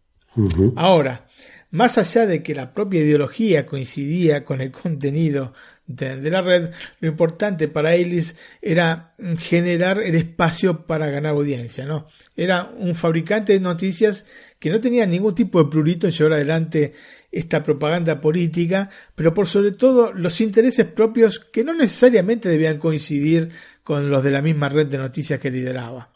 [0.77, 1.27] Ahora,
[1.71, 5.53] más allá de que la propia ideología coincidía con el contenido
[5.89, 6.71] de, la red,
[7.01, 12.07] lo importante para Ellis era generar el espacio para ganar audiencia, ¿no?
[12.37, 14.27] Era un fabricante de noticias
[14.59, 16.93] que no tenía ningún tipo de prurito en llevar adelante
[17.33, 23.51] esta propaganda política, pero por sobre todo los intereses propios que no necesariamente debían coincidir
[23.83, 26.13] con los de la misma red de noticias que lideraba.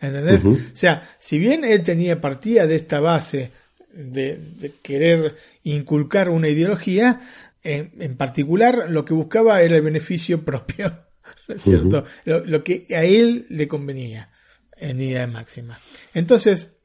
[0.00, 0.44] ¿Entendés?
[0.44, 3.52] O sea, si bien él tenía partida de esta base
[3.92, 7.20] de, querer inculcar una ideología,
[7.62, 11.06] en, particular lo que buscaba era el beneficio propio,
[11.56, 12.04] cierto?
[12.24, 14.30] lo, que a él le convenía
[14.76, 15.78] en idea máxima.
[16.14, 16.79] Entonces,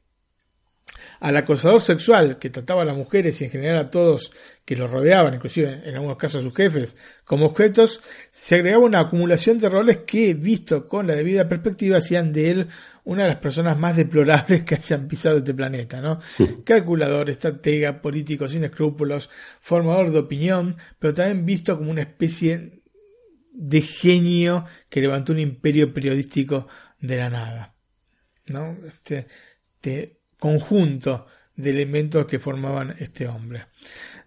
[1.20, 4.30] al acosador sexual que trataba a las mujeres y en general a todos
[4.64, 8.00] que lo rodeaban, inclusive en algunos casos a sus jefes, como objetos,
[8.32, 12.68] se agregaba una acumulación de roles que, visto con la debida perspectiva, hacían de él
[13.04, 16.20] una de las personas más deplorables que hayan pisado este planeta, ¿no?
[16.64, 22.82] Calculador, estratega, político sin escrúpulos, formador de opinión, pero también visto como una especie
[23.52, 26.66] de genio que levantó un imperio periodístico
[27.00, 27.74] de la nada,
[28.48, 28.76] ¿no?
[28.86, 29.26] Este,
[29.76, 33.66] este conjunto de elementos que formaban este hombre.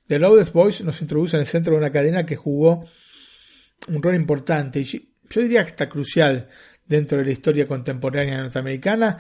[0.08, 2.86] The Loudest Voice nos introduce en el centro de una cadena que jugó
[3.88, 6.50] un rol importante, y yo diría que está crucial
[6.86, 9.18] dentro de la historia contemporánea norteamericana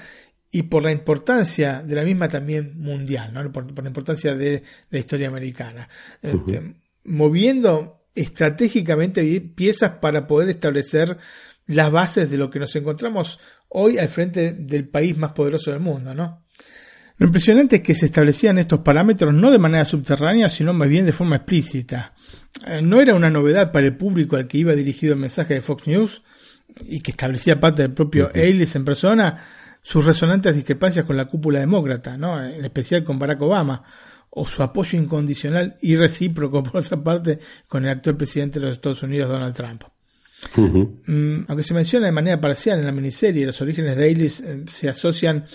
[0.52, 3.52] y por la importancia de la misma también mundial, ¿no?
[3.52, 5.88] por, la importancia de la historia americana.
[6.22, 9.24] Este, moviendo estratégicamente
[9.56, 11.18] piezas para poder establecer
[11.68, 15.80] las bases de lo que nos encontramos hoy al frente del país más poderoso del
[15.80, 16.44] mundo, ¿no?
[17.20, 21.06] Lo impresionante es que se establecían estos parámetros no de manera subterránea, sino más bien
[21.06, 22.14] de forma explícita.
[22.66, 25.62] Eh, no era una novedad para el público al que iba dirigido el mensaje de
[25.62, 26.22] Fox News
[26.86, 29.44] y que establecía parte del propio Ailes en persona
[29.82, 32.42] sus resonantes discrepancias con la cúpula demócrata, ¿no?
[32.44, 33.84] en especial con Barack Obama,
[34.30, 38.76] o su apoyo incondicional y recíproco, por otra parte, con el actual presidente de los
[38.76, 39.84] Estados Unidos, Donald Trump.
[40.56, 44.64] Mm, aunque se menciona de manera parcial en la miniserie, los orígenes de Ailes eh,
[44.70, 45.46] se asocian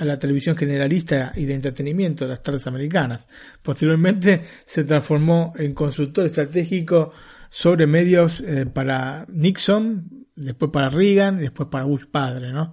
[0.00, 3.28] a la televisión generalista y de entretenimiento de las tardes americanas.
[3.62, 7.12] Posteriormente se transformó en consultor estratégico
[7.50, 12.72] sobre medios eh, para Nixon, después para Reagan y después para Bush padre, ¿no?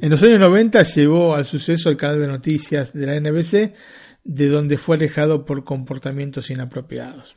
[0.00, 3.74] En los años 90 llevó al suceso el canal de noticias de la NBC,
[4.22, 7.34] de donde fue alejado por comportamientos inapropiados.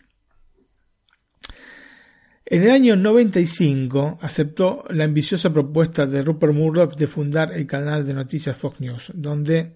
[2.51, 8.07] En el año 95 aceptó la ambiciosa propuesta de Rupert Murdoch de fundar el canal
[8.07, 9.75] de noticias Fox News, donde,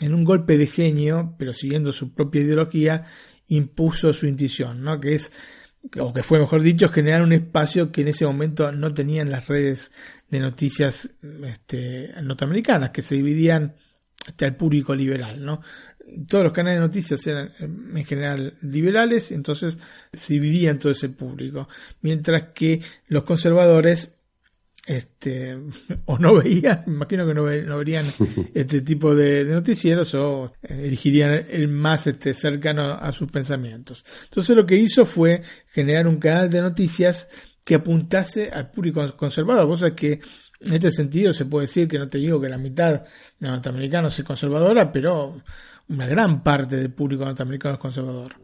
[0.00, 3.04] en un golpe de genio, pero siguiendo su propia ideología,
[3.48, 4.98] impuso su intuición, ¿no?
[4.98, 5.30] que es,
[6.00, 9.46] o que fue mejor dicho, generar un espacio que en ese momento no tenían las
[9.46, 9.92] redes
[10.30, 11.10] de noticias
[11.44, 13.74] este, norteamericanas, que se dividían
[14.26, 15.60] hasta el público liberal, ¿no?
[16.28, 19.78] Todos los canales de noticias eran en general liberales, entonces
[20.12, 21.68] se dividían todo ese público.
[22.00, 24.14] Mientras que los conservadores
[24.86, 25.58] este,
[26.06, 28.06] o no veían, me imagino que no, verían
[28.54, 34.04] este tipo de, noticieros o eh, elegirían el más este, cercano a sus pensamientos.
[34.24, 37.28] Entonces lo que hizo fue generar un canal de noticias
[37.64, 40.20] que apuntase al público conservador, cosa que
[40.60, 43.00] en este sentido se puede decir que no te digo que la mitad de
[43.40, 45.42] los norteamericanos es conservadora, pero
[45.88, 48.34] una gran parte del público norteamericano es conservador.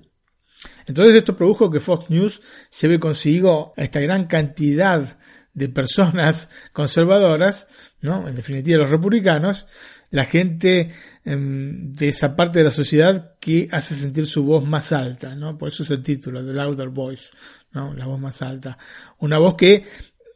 [0.86, 2.40] Entonces esto produjo que Fox News
[2.80, 5.18] lleve consigo a esta gran cantidad
[5.52, 7.66] de personas conservadoras,
[8.00, 8.28] ¿no?
[8.28, 9.66] En definitiva los republicanos,
[10.10, 10.90] la gente
[11.24, 15.56] em, de esa parte de la sociedad que hace sentir su voz más alta, ¿no?
[15.56, 17.30] Por eso es el título, The Louder Voice,
[17.72, 17.94] ¿no?
[17.94, 18.78] La voz más alta.
[19.18, 19.84] Una voz que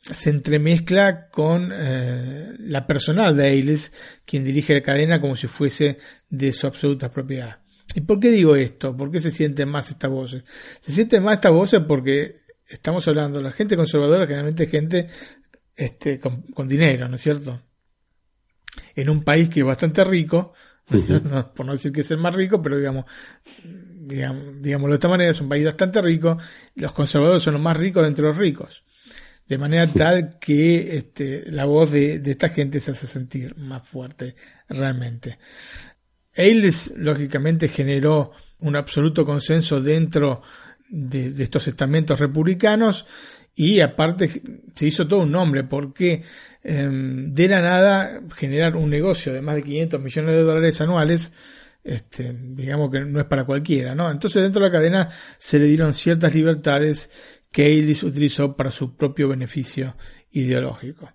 [0.00, 3.92] se entremezcla con eh, la personal de Ailes,
[4.24, 7.60] quien dirige la cadena como si fuese de su absoluta propiedad.
[7.94, 8.96] ¿Y por qué digo esto?
[8.96, 10.44] ¿Por qué se sienten más estas voces?
[10.80, 15.06] Se sienten más estas voces porque estamos hablando, la gente conservadora generalmente es gente
[15.74, 17.62] este, con, dinero, ¿no es cierto?
[18.94, 20.52] En un país que es bastante rico,
[21.54, 23.04] por no decir que es el más rico, pero digamos,
[23.64, 26.36] digamos, digámoslo de esta manera, es un país bastante rico,
[26.74, 28.84] los conservadores son los más ricos de entre los ricos.
[29.48, 34.36] De manera tal que este, la voz de, esta gente se hace sentir más fuerte
[34.68, 35.38] realmente.
[36.36, 40.42] Ailes, lógicamente, generó un absoluto consenso dentro
[40.90, 43.06] de, estos estamentos republicanos
[43.54, 44.42] y aparte
[44.74, 46.22] se hizo todo un nombre porque
[46.62, 51.32] em, de la nada generar un negocio de más de 500 millones de dólares anuales
[51.88, 54.10] este, digamos que no es para cualquiera, ¿no?
[54.10, 57.10] Entonces dentro de la cadena se le dieron ciertas libertades
[57.50, 59.96] que Ailes utilizó para su propio beneficio
[60.30, 61.12] ideológico.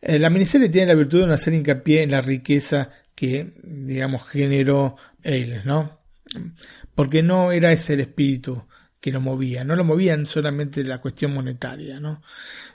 [0.00, 4.96] Eh, la miniserie tiene la virtud de hacer hincapié en la riqueza que, digamos, generó
[5.24, 6.00] Ailes, ¿no?
[6.94, 8.64] Porque no era ese el espíritu
[9.00, 12.22] que lo movía, no lo movían solamente la cuestión monetaria, ¿no?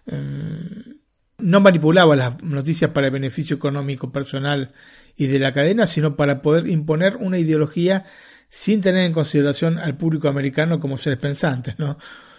[0.07, 0.95] Eh,
[1.37, 4.71] no manipulaba las noticias para el beneficio económico personal
[5.15, 8.05] y de la cadena, sino para poder imponer una ideología
[8.49, 11.97] sin tener en consideración al público americano como seres pensantes, ¿no?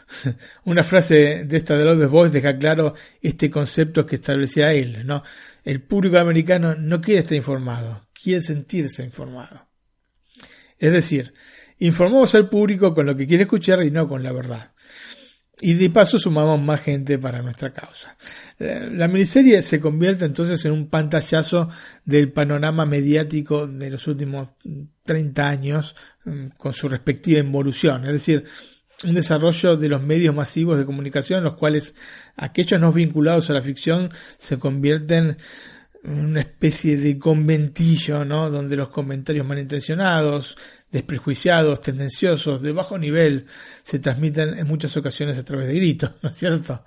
[0.64, 5.22] Una frase de esta de los Boys deja claro este concepto que establecía él, ¿no?
[5.64, 9.66] El público americano no quiere estar informado, quiere sentirse informado.
[10.78, 11.34] Es decir,
[11.78, 14.72] informamos al público con lo que quiere escuchar y no con la verdad.
[15.58, 18.14] Y de paso sumamos más gente para nuestra causa.
[18.58, 21.70] Eh, la miniserie se convierte entonces en un pantallazo
[22.04, 24.50] del panorama mediático de los últimos
[25.04, 25.96] 30 años
[26.26, 28.04] mm, con su respectiva involución.
[28.04, 28.44] Es decir,
[29.04, 31.94] un desarrollo de los medios masivos de comunicación, en los cuales
[32.36, 35.36] aquellos no vinculados a la ficción se convierten
[36.02, 38.48] en una especie de conventillo, ¿no?
[38.48, 40.56] Donde los comentarios malintencionados,
[40.90, 43.46] desprejuiciados, tendenciosos, de bajo nivel,
[43.82, 46.84] se transmiten en muchas ocasiones a través de gritos, ¿no es cierto?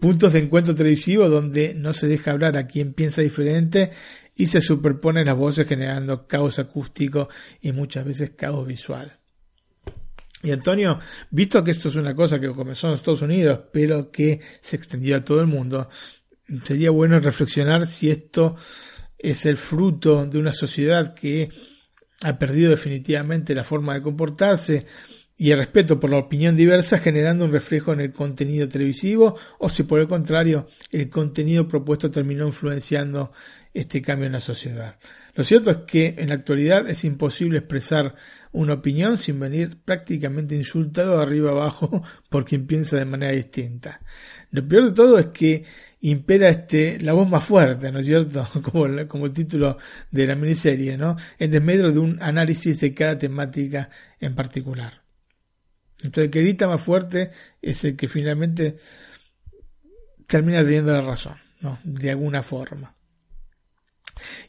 [0.00, 3.90] Puntos de encuentro televisivo donde no se deja hablar a quien piensa diferente
[4.36, 7.28] y se superponen las voces generando caos acústico
[7.60, 9.18] y muchas veces caos visual.
[10.44, 14.40] Y Antonio, visto que esto es una cosa que comenzó en Estados Unidos, pero que
[14.60, 15.88] se extendió a todo el mundo,
[16.64, 18.54] sería bueno reflexionar si esto
[19.18, 21.48] es el fruto de una sociedad que
[22.22, 24.86] ha perdido definitivamente la forma de comportarse
[25.36, 29.68] y el respeto por la opinión diversa generando un reflejo en el contenido televisivo o
[29.68, 33.32] si por el contrario el contenido propuesto terminó influenciando
[33.72, 34.96] este cambio en la sociedad.
[35.34, 38.14] Lo cierto es que en la actualidad es imposible expresar
[38.52, 44.00] una opinión sin venir prácticamente insultado arriba abajo por quien piensa de manera distinta.
[44.52, 45.64] Lo peor de todo es que
[46.02, 48.46] impera este, la voz más fuerte, ¿no es cierto?
[48.62, 49.78] Como, como el título
[50.12, 51.16] de la miniserie, ¿no?
[51.38, 55.03] En desmedro de un análisis de cada temática en particular.
[55.98, 57.30] Entonces el que grita más fuerte
[57.62, 58.76] es el que finalmente
[60.26, 61.78] termina teniendo la razón, ¿no?
[61.84, 62.94] De alguna forma.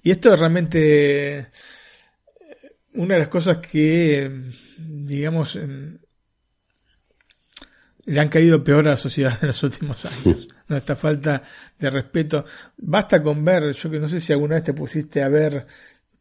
[0.03, 1.47] Y esto es realmente
[2.93, 5.59] una de las cosas que, digamos,
[8.05, 10.47] le han caído peor a la sociedad en los últimos años.
[10.67, 10.77] ¿no?
[10.77, 11.41] Esta falta
[11.77, 12.45] de respeto.
[12.77, 15.65] Basta con ver, yo que no sé si alguna vez te pusiste a ver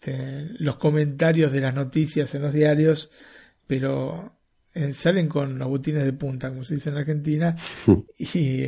[0.05, 3.11] este, los comentarios de las noticias en los diarios,
[3.67, 4.37] pero
[4.75, 7.57] eh, salen con los botines de punta, como se dice en Argentina,
[8.19, 8.65] y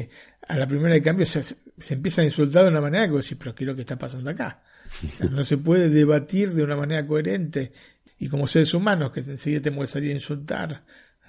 [0.49, 3.23] a la primera de cambio se, se empieza a insultar de una manera que vos
[3.23, 4.63] decís, pero ¿qué es lo que está pasando acá?
[5.31, 7.73] no se puede debatir de una manera coherente
[8.19, 10.85] y como seres humanos que enseguida te puede salir a insultar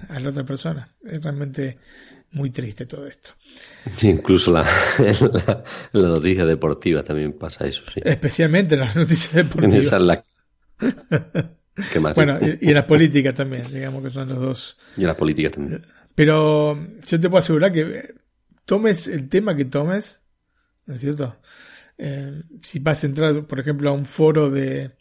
[0.08, 0.88] a la otra persona.
[1.04, 1.78] Es realmente
[2.32, 3.32] muy triste todo esto.
[4.04, 4.62] incluso la,
[5.00, 7.84] la, la noticia deportiva también pasa eso.
[7.96, 10.24] Especialmente en las noticias deportivas.
[12.16, 14.78] Bueno, y, en la política también, digamos que son los dos.
[14.96, 15.86] Y en la política también.
[16.16, 16.76] Pero
[17.06, 18.16] yo te puedo asegurar que
[18.66, 20.20] tomes el tema que tomes,
[20.86, 21.40] ¿no es cierto?
[21.98, 24.92] Eh, si vas a entrar, por ejemplo, a un foro de,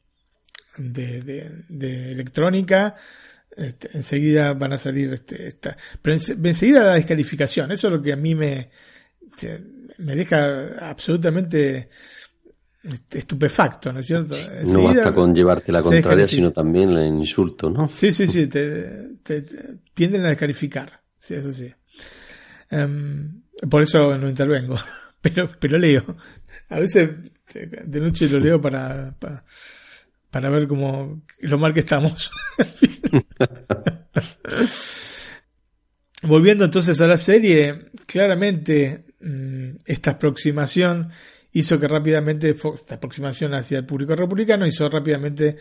[0.76, 2.96] de, electrónica,
[3.56, 8.12] este, enseguida van a salir este, esta, pero enseguida la descalificación, eso es lo que
[8.12, 8.70] a mí me,
[9.98, 11.88] me deja absolutamente
[13.10, 14.36] estupefacto, ¿no es cierto?
[14.66, 17.88] no basta con llevarte la contraria, sino también el insulto, ¿no?
[17.88, 19.16] Sí, sí, sí, te,
[19.94, 21.72] tienden a descalificar, sí, eso sí.
[22.70, 24.76] Em, por eso no intervengo,
[25.20, 26.16] pero, pero leo.
[26.68, 27.10] A veces
[27.52, 29.16] de noche lo leo para,
[30.30, 32.30] para, ver cómo lo mal que estamos.
[36.22, 41.10] Volviendo entonces a la serie, claramente mm, esta aproximación
[41.58, 45.56] hizo que rápidamente esta aproximación hacia el público republicano hizo rápidamente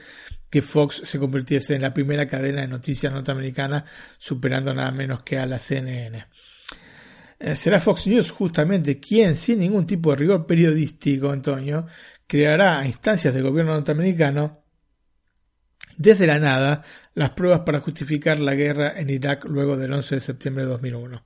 [0.49, 3.85] que Fox se convirtiese en la primera cadena de noticias norteamericana,
[4.17, 6.25] superando nada menos que a la CNN.
[7.39, 11.85] eh, será Fox News justamente quien, sin ningún tipo de rigor periodístico, Antonio,
[12.27, 14.64] creará a instancias del gobierno norteamericano
[15.97, 16.83] desde la nada
[17.13, 21.23] las pruebas para justificar la guerra en Irak luego del 11 de septiembre de 2001.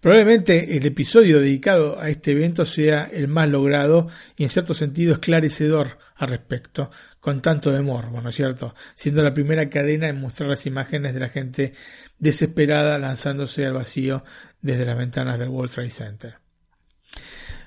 [0.00, 5.14] Probablemente el episodio dedicado a este evento sea el más logrado y en cierto sentido
[5.14, 8.74] esclarecedor al respecto, con tanto de morbo, ¿no es cierto?
[8.94, 11.72] Siendo la primera cadena en mostrar las imágenes de la gente
[12.18, 14.22] desesperada lanzándose al vacío
[14.60, 16.34] desde las ventanas del World Trade Center.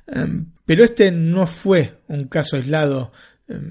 [0.07, 3.11] Em, pero este no fue un caso aislado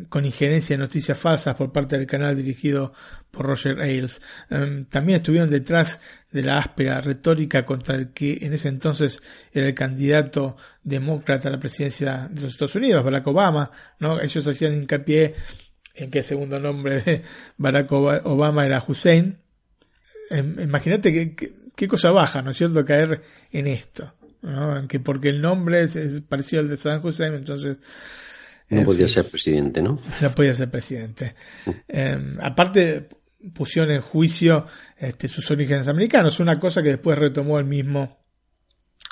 [0.08, 2.92] con injerencia de noticias falsas por parte del canal dirigido
[3.30, 4.20] por Roger Ailes.
[4.50, 6.00] Em, también estuvieron detrás
[6.32, 9.22] de la áspera retórica contra el que en ese entonces
[9.52, 13.70] era el candidato demócrata a la presidencia de los Estados Unidos, Barack Obama.
[14.00, 14.20] ¿no?
[14.20, 15.34] Ellos hacían hincapié
[15.94, 17.22] en que el segundo nombre de
[17.56, 19.38] Barack Obama era Hussein.
[20.30, 21.36] Em, imagínate
[21.76, 23.22] qué cosa baja, ¿no es cierto?, caer
[23.52, 24.12] en esto.
[24.42, 24.88] ¿no?
[24.88, 27.78] Que porque el nombre es, es parecido al de Saddam Hussein, entonces
[28.70, 30.00] no podía ser presidente, ¿no?
[30.20, 31.34] No podía ser presidente.
[32.40, 33.08] Aparte,
[33.54, 34.66] pusieron en juicio
[34.96, 38.18] este, sus orígenes americanos, una cosa que después retomó el mismo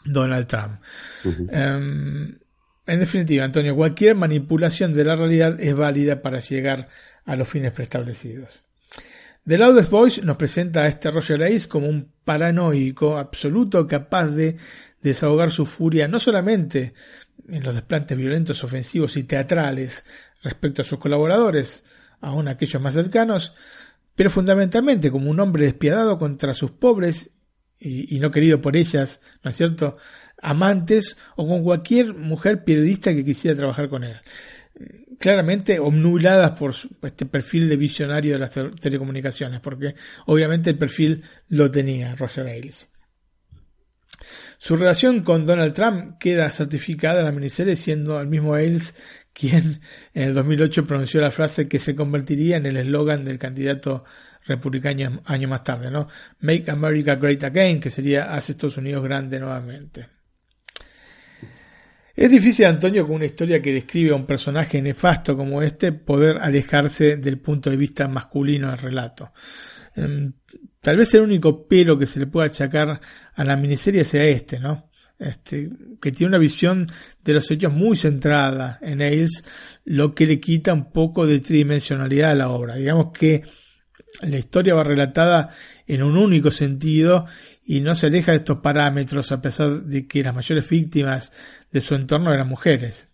[0.04, 0.80] Donald Trump.
[1.24, 2.38] Em,
[2.86, 6.88] en definitiva, Antonio, cualquier manipulación de la realidad es válida para llegar
[7.24, 8.62] a los fines preestablecidos.
[9.46, 14.57] The Loudest Voice nos presenta a este Roger Ailes como un paranoico absoluto capaz de
[15.00, 16.94] desahogar su furia no solamente
[17.49, 20.05] en los desplantes violentos, ofensivos y teatrales
[20.42, 21.84] respecto a sus colaboradores,
[22.20, 23.55] aún aquellos más cercanos,
[24.14, 27.30] pero fundamentalmente como un hombre despiadado contra sus pobres
[27.78, 29.97] y, no querido por ellas, ¿no es cierto?,
[30.40, 34.16] amantes o con cualquier mujer periodista que quisiera trabajar con él.
[35.18, 39.94] Claramente obnuladas por este perfil de visionario de las telecomunicaciones, porque
[40.26, 42.88] obviamente el perfil lo tenía Roger Ailes.
[44.59, 48.94] Su relación con Donald Trump queda certificada en la miniserie siendo el mismo Ailes
[49.32, 49.80] quien
[50.14, 54.04] en el 2008 pronunció la frase que se convertiría en el eslogan del candidato
[54.46, 56.09] republicano años más tarde, ¿no?
[56.40, 60.09] Make America Great Again, que sería Haz Estados Unidos grande nuevamente.
[62.14, 66.38] Es difícil, Antonio, con una historia que describe a un personaje nefasto como este, poder
[66.40, 69.32] alejarse del punto de vista masculino del relato.
[70.80, 73.00] Tal vez el único pelo que se le pueda achacar
[73.34, 74.90] a la miniserie sea este, ¿no?
[75.18, 76.86] Este, que tiene una visión
[77.24, 79.44] de los hechos muy centrada en Ailes,
[79.84, 82.76] lo que le quita un poco de tridimensionalidad a la obra.
[82.76, 83.42] Digamos que
[84.22, 85.50] la historia va relatada
[85.86, 87.26] en un único sentido
[87.64, 91.32] y no se aleja de estos parámetros a pesar de que las mayores víctimas
[91.70, 93.09] de su entorno eran mujeres.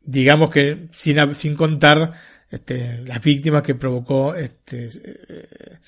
[0.00, 2.12] Digamos que sin, sin contar
[2.50, 5.78] este, las víctimas que provocó este, eh,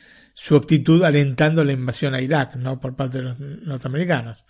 [0.40, 2.78] su actitud alentando la invasión a Irak, ¿no?
[2.78, 4.44] Por parte de los norteamericanos.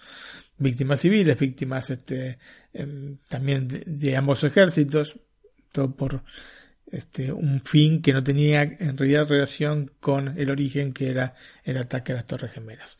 [0.58, 2.38] Víctimas civiles, víctimas este,
[2.74, 5.18] em, también de, ambos ejércitos,
[5.72, 6.22] todo por
[6.92, 11.34] este, un fin que no tenía en realidad relación con el origen que era
[11.64, 12.98] el ataque a las Torres Gemelas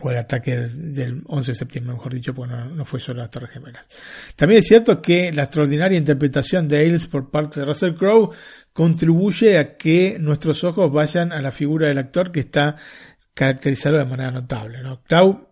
[0.00, 3.50] o el ataque del 11 de septiembre, mejor dicho, porque no, fue solo las Torres
[3.50, 3.88] Gemelas.
[4.34, 8.30] También es cierto que la extraordinaria interpretación de Ailes por parte de Russell Crowe
[8.72, 12.76] contribuye a que nuestros ojos vayan a la figura del actor que está
[13.32, 14.82] caracterizado de manera notable.
[14.82, 15.02] ¿no?
[15.02, 15.48] Crowe,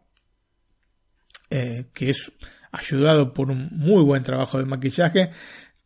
[1.49, 2.31] eh, que es
[2.71, 5.31] ayudado por un muy buen trabajo de maquillaje,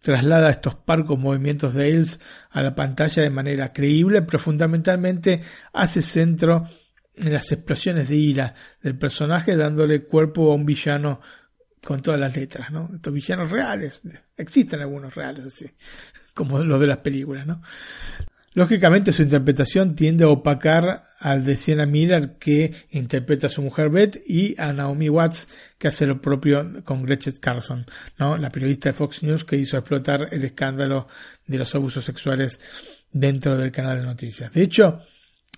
[0.00, 2.18] traslada estos parcos movimientos de Ailes
[2.50, 5.42] a la pantalla de manera creíble, pero fundamentalmente
[5.72, 6.77] hace centro en
[7.20, 11.20] las explosiones de ira del personaje dándole cuerpo a un villano
[11.84, 12.90] con todas las letras, ¿no?
[12.94, 14.02] Estos villanos reales,
[14.36, 15.70] existen algunos reales así,
[16.34, 17.62] como los de las películas, ¿no?
[18.54, 23.88] Lógicamente su interpretación tiende a opacar al de Sienna Miller que interpreta a su mujer
[23.88, 25.48] Beth y a Naomi Watts
[25.78, 27.86] que hace lo propio con Gretchen Carlson,
[28.18, 28.36] ¿no?
[28.36, 31.06] la periodista de Fox News que hizo explotar el escándalo
[31.46, 32.60] de los abusos sexuales
[33.12, 34.52] dentro del canal de noticias.
[34.52, 35.02] De hecho,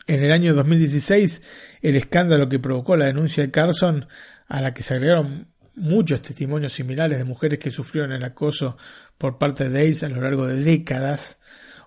[0.06, 1.42] en el año 2016,
[1.82, 4.06] el escándalo que provocó la denuncia de Carson,
[4.48, 8.76] a la que se agregaron muchos testimonios similares de mujeres que sufrieron el acoso
[9.16, 11.38] por parte de Ailes a lo largo de décadas,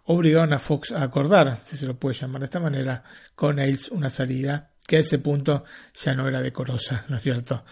[0.06, 3.04] obligaron a Fox a acordar, si se lo puede llamar de esta manera,
[3.36, 5.64] con Ailes una salida que a ese punto
[5.96, 7.64] ya no era decorosa, ¿no es cierto?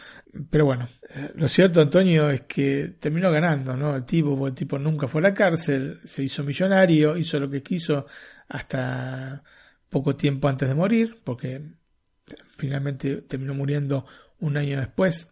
[0.50, 0.88] Pero bueno,
[1.36, 3.96] lo cierto, Antonio, es que terminó ganando, ¿no?
[3.96, 7.62] El tipo, el tipo nunca fue a la cárcel, se hizo millonario, hizo lo que
[7.62, 8.06] quiso
[8.48, 9.44] hasta
[9.92, 11.62] poco tiempo antes de morir, porque
[12.58, 14.06] finalmente terminó muriendo
[14.40, 15.28] un año después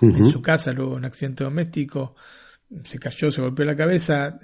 [0.00, 2.14] en su casa, luego un accidente doméstico,
[2.84, 4.38] se cayó, se golpeó la cabeza,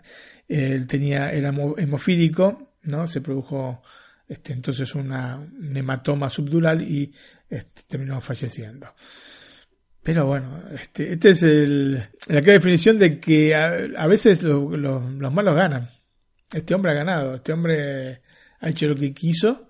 [0.48, 3.06] él tenía, era hemofílico, ¿no?
[3.06, 3.82] Se produjo
[4.26, 7.12] este, entonces una, un hematoma subdural y
[7.48, 8.94] este, terminó falleciendo.
[10.02, 15.90] Pero bueno, este, este es el, la definición de que a, veces los malos ganan.
[16.52, 18.22] Este hombre ha ganado, este hombre
[18.60, 19.66] ha hecho lo que quiso,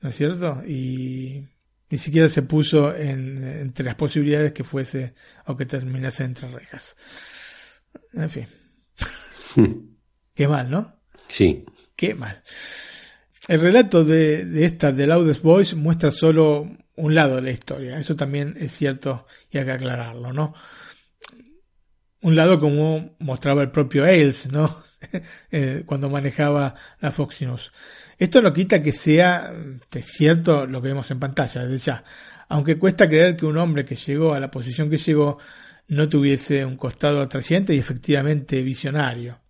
[0.00, 0.62] ¿no es cierto?
[0.66, 1.44] Y
[1.90, 5.14] ni siquiera se puso en, entre las posibilidades que fuese
[5.46, 6.96] o que terminase entre rejas.
[8.12, 8.46] En fin.
[10.34, 10.94] Qué mal, ¿no?
[11.28, 11.64] Sí.
[11.96, 12.42] Qué mal.
[13.48, 17.98] El relato de, de esta, de Loudest Voice, muestra solo un lado de la historia.
[17.98, 20.54] Eso también es cierto y hay que aclararlo, ¿no?
[22.22, 24.82] Un lado como mostraba el propio Ailes, ¿no?
[25.50, 27.72] Eh, cuando manejaba la Fox News.
[28.18, 29.50] Esto no quita que sea
[29.80, 32.04] este, cierto lo que vemos en pantalla, desde ya.
[32.50, 35.38] Aunque cuesta creer que un hombre que llegó a la posición que llegó
[35.88, 39.40] no tuviese un costado atrayente y efectivamente visionario.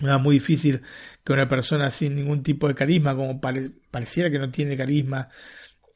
[0.00, 0.82] Era muy difícil
[1.22, 5.28] que una persona sin ningún tipo de carisma, como pareciera que no tiene carisma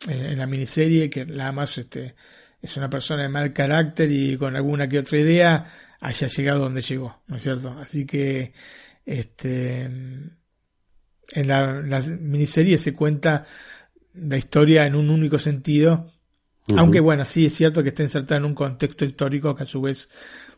[0.06, 2.14] en, la miniserie, que nada más este,
[2.60, 5.66] es una persona de mal carácter y con alguna que otra idea,
[6.00, 7.76] haya llegado donde llegó, ¿no es cierto?
[7.78, 8.52] Así que
[9.04, 11.82] este, en la,
[12.20, 13.44] miniserie se cuenta
[14.14, 16.12] la historia en un único sentido,
[16.76, 19.80] aunque bueno, sí es cierto que está insertada en un contexto histórico que a su
[19.80, 20.08] vez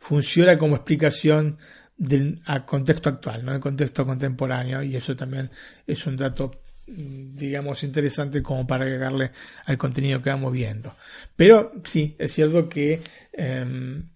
[0.01, 1.59] funciona como explicación
[1.97, 3.55] del contexto actual, ¿no?
[3.55, 5.51] El contexto contemporáneo, y eso también
[5.87, 6.51] es un dato
[6.91, 9.33] digamos interesante como para agregarle
[9.67, 10.97] al contenido que vamos viendo.
[11.37, 13.01] Pero sí, es cierto que
[13.33, 14.11] em,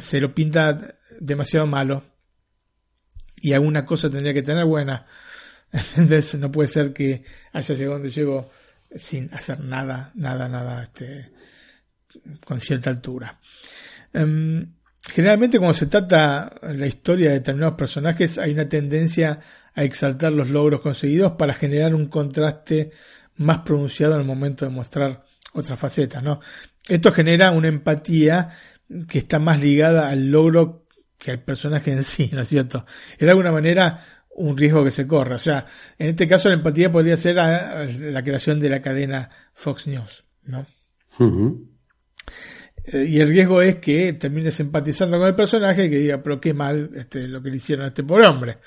[0.00, 2.04] se lo pinta demasiado malo
[3.36, 5.06] y alguna cosa tendría que tener buena.
[5.96, 8.50] Entonces no puede ser que haya llegado donde llegó
[8.94, 11.30] sin hacer nada, nada, nada, este,
[12.44, 13.38] con cierta altura.
[14.12, 14.74] Em,
[15.10, 19.38] generalmente cuando se trata la historia de determinados personajes hay una tendencia
[19.78, 22.90] a exaltar los logros conseguidos para generar un contraste
[23.36, 25.22] más pronunciado en el momento de mostrar
[25.52, 26.40] otra faceta, ¿no?
[26.88, 28.48] Esto genera una empatía
[29.08, 32.84] que está más ligada al logro que al personaje en sí, ¿no es cierto?
[33.12, 35.36] Es de alguna manera un riesgo que se corre.
[35.36, 35.64] O sea,
[35.96, 40.66] en este caso la empatía podría ser la creación de la cadena Fox News, ¿no?
[42.84, 46.40] Eh, y el riesgo es que termines empatizando con el personaje y que diga, pero
[46.40, 48.58] qué mal este, lo que le hicieron a este pobre hombre.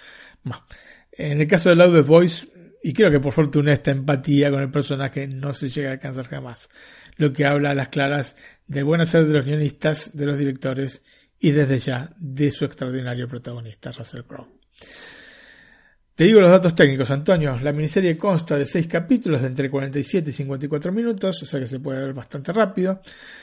[1.11, 2.47] En el caso de Loudest Voice,
[2.83, 6.27] y creo que por fortuna esta empatía con el personaje no se llega a alcanzar
[6.27, 6.69] jamás,
[7.17, 8.35] lo que habla a las claras
[8.67, 11.03] del buen hacer de los guionistas, de los directores
[11.39, 14.47] y desde ya de su extraordinario protagonista, Russell Crowe.
[16.15, 17.57] Te digo los datos técnicos, Antonio.
[17.63, 21.65] La miniserie consta de seis capítulos de entre 47 y 54 minutos, o sea que
[21.65, 23.01] se puede ver bastante rápido.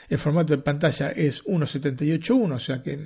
[0.09, 2.99] El formato de pantalla es 1.78.1, o sea que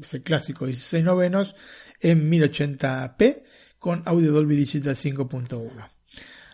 [0.00, 1.54] es el clásico 16 novenos
[2.00, 3.42] en 1080p
[3.78, 5.70] con audio Dolby Digital 5.1.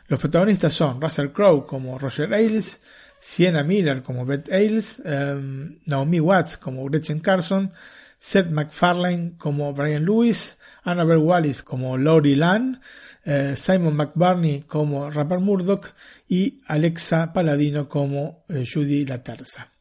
[0.08, 2.80] Los protagonistas son Russell Crowe como Roger Ailes,
[3.18, 7.72] Sienna Miller como Beth Ailes, em, Naomi Watts como Gretchen Carson,
[8.18, 12.80] Seth MacFarlane como Brian Lewis, Annabelle Wallis como Laurie Lan,
[13.24, 15.86] eh, Simon McBurney como Rapper Murdoch
[16.28, 19.72] y Alexa Paladino como eh, Judy La Terza.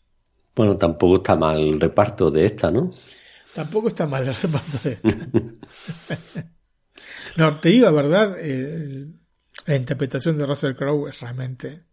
[0.56, 2.92] Bueno, tampoco está mal el reparto de esta, ¿no?
[3.54, 5.10] Tampoco está mal el reparto de esta.
[7.38, 9.08] no, te digo la verdad, eh,
[9.66, 11.84] la interpretación de Russell Crowe es realmente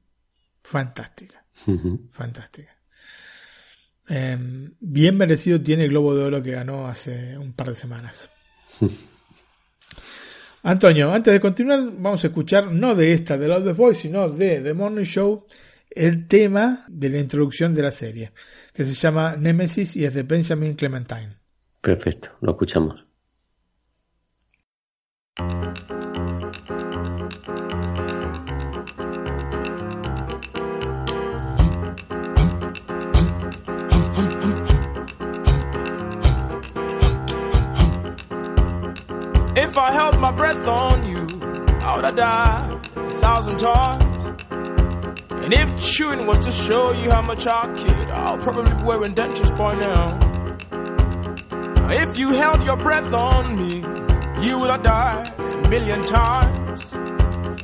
[0.62, 1.44] fantástica.
[2.12, 2.76] Fantástica.
[4.08, 8.30] Em, bien merecido tiene el Globo de Oro que ganó hace un par de semanas.
[10.62, 14.60] Antonio, antes de continuar, vamos a escuchar no de esta, de Loudest Voice, sino de
[14.60, 15.46] The Morning Show,
[15.90, 18.32] el tema de la introducción de la serie,
[18.74, 21.36] que se llama Nemesis y es de Benjamin Clementine.
[21.80, 23.09] Perfecto, lo escuchamos.
[40.20, 41.26] My breath on you,
[41.80, 44.26] I would have died a thousand times.
[45.30, 49.14] And if chewing was to show you how much I cared, I'll probably be wearing
[49.14, 50.18] dentures by now.
[51.90, 53.76] If you held your breath on me,
[54.46, 56.84] you would have died a million times.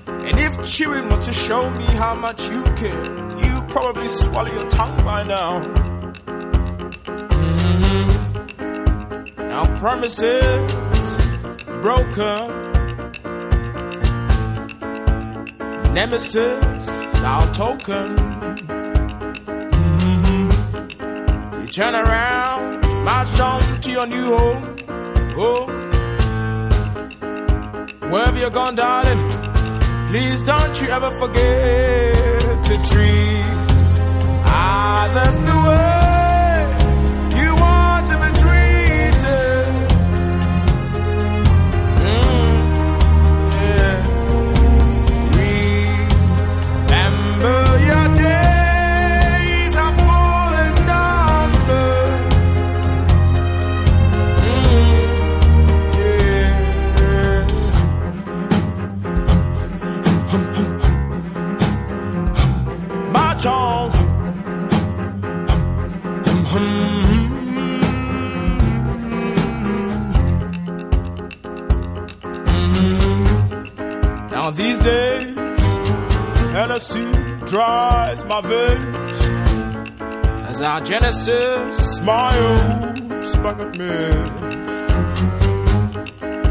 [0.09, 3.05] And if chewing was to show me how much you care,
[3.37, 5.61] you'd probably swallow your tongue by now.
[7.37, 8.69] Mm-hmm.
[9.37, 10.96] Now promises
[11.87, 12.47] broken.
[15.95, 16.87] Nemesis,
[17.33, 18.17] our token.
[19.85, 21.61] Mm-hmm.
[21.61, 24.77] You turn around, march on to your new home.
[25.39, 25.67] Oh,
[28.11, 29.23] wherever you're gone, darling,
[30.09, 33.37] please don't you ever forget to treat
[35.15, 35.96] that's the way
[76.77, 77.11] Hennessy
[77.47, 79.21] dries my veins
[80.47, 83.97] as our Genesis smiles back at me.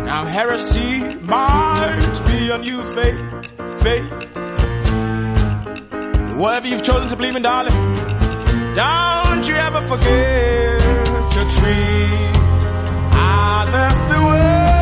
[0.03, 3.51] Now heresy might be a new faith,
[3.83, 4.11] faith.
[6.39, 7.75] Whatever you've chosen to believe in, darling,
[8.73, 10.81] don't you ever forget
[11.33, 12.65] to treat
[13.13, 14.74] others ah, the way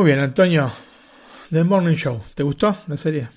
[0.00, 0.72] Muy bien, Antonio.
[1.50, 2.20] The Morning Show.
[2.34, 3.28] ¿Te gustó la serie?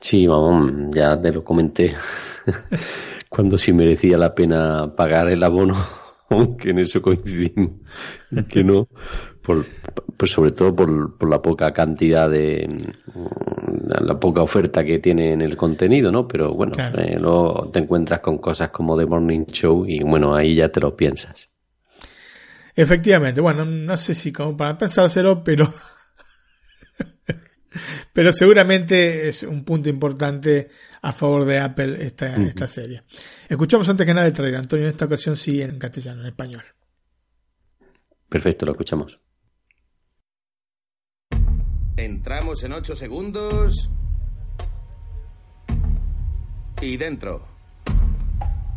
[0.00, 1.94] Sí, vamos, ya te lo comenté
[3.28, 5.76] cuando sí merecía la pena pagar el abono,
[6.30, 7.74] aunque en eso coincidimos,
[8.48, 8.88] que no,
[9.40, 9.64] por,
[10.16, 12.66] pues sobre todo por, por la poca cantidad de,
[13.14, 16.26] mm, la poca oferta que tiene en el contenido, ¿no?
[16.26, 17.00] Pero bueno, Claro.
[17.00, 20.80] eh, luego te encuentras con cosas como The Morning Show y bueno, ahí ya te
[20.80, 21.48] lo piensas.
[22.78, 25.74] Efectivamente, bueno, no sé si como para pensárselo, pero
[28.12, 30.68] pero seguramente es un punto importante
[31.02, 33.02] a favor de Apple esta, esta serie.
[33.48, 36.62] Escuchamos antes que nada el trailer, Antonio, en esta ocasión sí en castellano, en español.
[38.28, 39.18] Perfecto, lo escuchamos.
[41.96, 43.90] Entramos en 8 segundos.
[46.80, 47.44] Y dentro.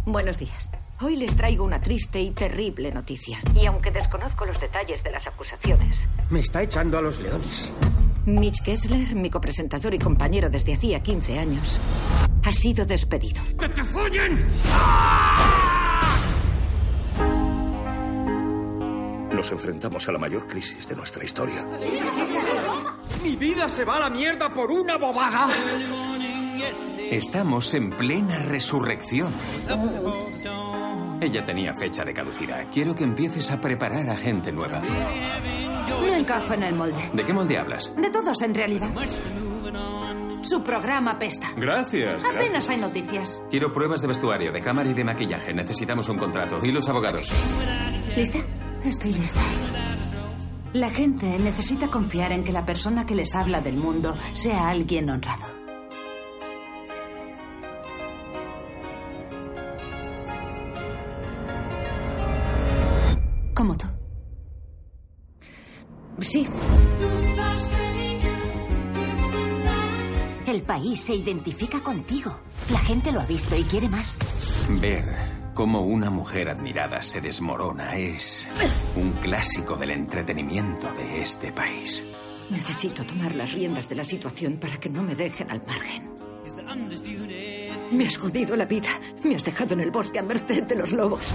[0.08, 0.72] Buenos días.
[1.04, 3.40] Hoy les traigo una triste y terrible noticia.
[3.56, 5.98] Y aunque desconozco los detalles de las acusaciones,
[6.30, 7.74] Me está echando a los leones.
[8.26, 11.80] Mitch Kessler, mi copresentador y compañero desde hacía 15 años,
[12.44, 13.42] ha sido despedido.
[13.60, 14.46] ¡Que te follen!
[19.34, 21.66] Nos enfrentamos a la mayor crisis de nuestra historia.
[23.24, 25.50] Mi vida se va a la mierda por una bobada.
[27.10, 29.34] Estamos en plena resurrección.
[31.22, 32.66] Ella tenía fecha de caducidad.
[32.74, 34.82] Quiero que empieces a preparar a gente nueva.
[34.82, 37.12] No encajo en el molde.
[37.14, 37.94] ¿De qué molde hablas?
[37.96, 38.92] De todos, en realidad.
[40.42, 41.50] Su programa pesta.
[41.56, 42.24] Gracias.
[42.24, 43.44] Apenas hay noticias.
[43.52, 45.54] Quiero pruebas de vestuario, de cámara y de maquillaje.
[45.54, 46.60] Necesitamos un contrato.
[46.64, 47.32] ¿Y los abogados?
[48.18, 48.40] ¿Lista?
[48.84, 49.42] Estoy lista.
[50.74, 55.08] La gente necesita confiar en que la persona que les habla del mundo sea alguien
[55.12, 55.61] honrado.
[63.62, 63.86] Como tú.
[66.20, 66.48] Sí.
[70.48, 72.40] El país se identifica contigo.
[72.72, 74.18] La gente lo ha visto y quiere más.
[74.68, 75.06] Ver
[75.54, 78.50] cómo una mujer admirada se desmorona es
[78.96, 82.04] un clásico del entretenimiento de este país.
[82.50, 86.16] Necesito tomar las riendas de la situación para que no me dejen al margen.
[87.92, 88.90] Me has jodido la vida.
[89.24, 91.32] Me has dejado en el bosque a merced de los lobos.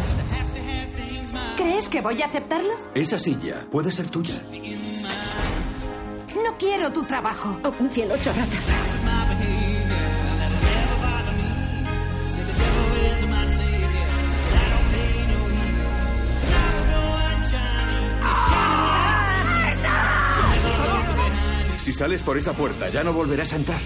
[1.77, 2.72] ¿Crees que voy a aceptarlo?
[2.95, 4.43] Esa silla puede ser tuya.
[6.35, 7.61] No quiero tu trabajo.
[7.64, 8.72] Oh, un cielo, chorradas.
[21.77, 23.81] Si sales por esa puerta, ya no volverás a entrar.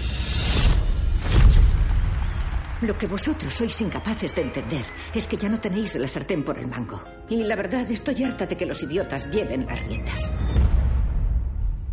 [2.81, 6.57] Lo que vosotros sois incapaces de entender es que ya no tenéis la sartén por
[6.57, 6.99] el mango.
[7.29, 10.31] Y la verdad, estoy harta de que los idiotas lleven las riendas.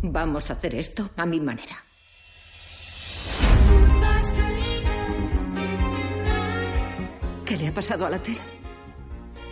[0.01, 1.77] Vamos a hacer esto a mi manera.
[7.45, 8.41] ¿Qué le ha pasado a la tele?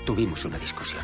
[0.05, 1.03] Tuvimos una discusión.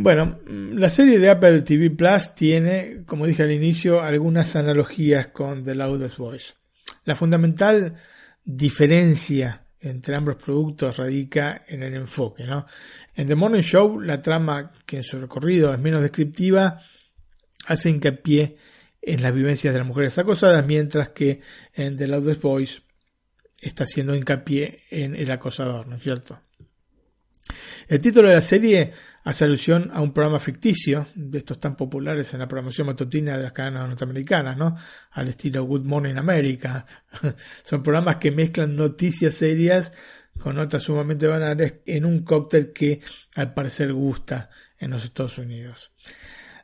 [0.00, 5.64] Bueno, la serie de Apple TV Plus tiene, como dije al inicio, algunas analogías con
[5.64, 6.54] The Loudest Voice.
[7.04, 7.96] La fundamental
[8.44, 12.44] diferencia entre ambos productos radica en el enfoque.
[12.44, 12.64] ¿no?
[13.16, 16.80] En The Morning Show, la trama, que en su recorrido es menos descriptiva,
[17.66, 18.56] hace hincapié
[19.02, 21.40] en las vivencias de las mujeres acosadas, mientras que
[21.74, 22.82] en The Loudest Voice
[23.60, 26.40] está haciendo hincapié en el acosador, ¿no es cierto?
[27.88, 28.92] El título de la serie
[29.24, 33.42] hace alusión a un programa ficticio, de estos tan populares en la programación matutina de
[33.42, 34.76] las cadenas norteamericanas, ¿no?
[35.12, 36.86] Al estilo Good Morning America.
[37.62, 39.92] Son programas que mezclan noticias serias
[40.38, 43.00] con notas sumamente banales en un cóctel que
[43.36, 45.92] al parecer gusta en los Estados Unidos.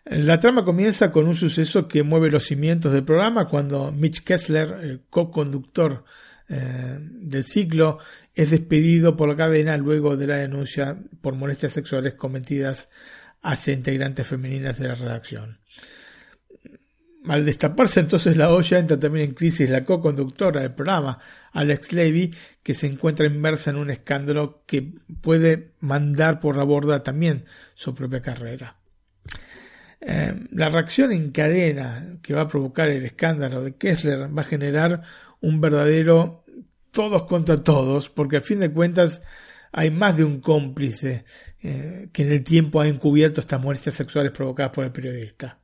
[0.06, 4.78] La trama comienza con un suceso que mueve los cimientos del programa cuando Mitch Kessler,
[4.82, 6.04] el co-conductor
[6.48, 7.98] eh, del ciclo,
[8.34, 12.90] es despedido por la cadena luego de la denuncia por molestias sexuales cometidas
[13.42, 15.58] hacia integrantes femeninas de la redacción.
[17.26, 21.18] Al destaparse entonces la olla, entra también en crisis la co-conductora del programa,
[21.52, 24.92] Alex Levy, que se encuentra inmersa en un escándalo que
[25.22, 28.76] puede mandar por la borda también su propia carrera.
[30.06, 34.44] Eh, la reacción en cadena que va a provocar el escándalo de Kessler va a
[34.44, 35.02] generar
[35.44, 36.44] un verdadero
[36.90, 39.22] todos contra todos, porque a fin de cuentas
[39.72, 41.24] hay más de un cómplice
[41.62, 45.58] eh, que en el tiempo ha encubierto estas muertes sexuales provocadas por el periodista.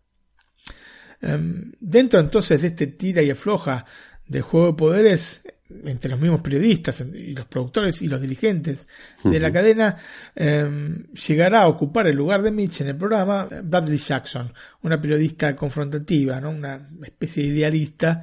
[1.23, 3.85] Em, dentro entonces de este tira y afloja
[4.27, 5.43] de juego de poderes
[5.85, 8.89] entre los mismos periodistas y los productores y los dirigentes
[9.23, 9.97] de la cadena,
[10.35, 14.53] em, llegará a ocupar el lugar de Mitch en el programa Bradley Jackson,
[14.83, 16.51] una periodista confrontativa, ¿no?
[16.51, 18.21] una especie de idealista,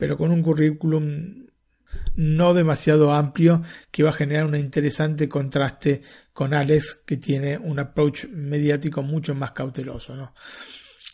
[0.00, 1.46] pero con un currículum
[2.16, 6.00] no demasiado amplio que va a generar un interesante contraste
[6.32, 10.32] con Alex que tiene un approach mediático mucho más cauteloso.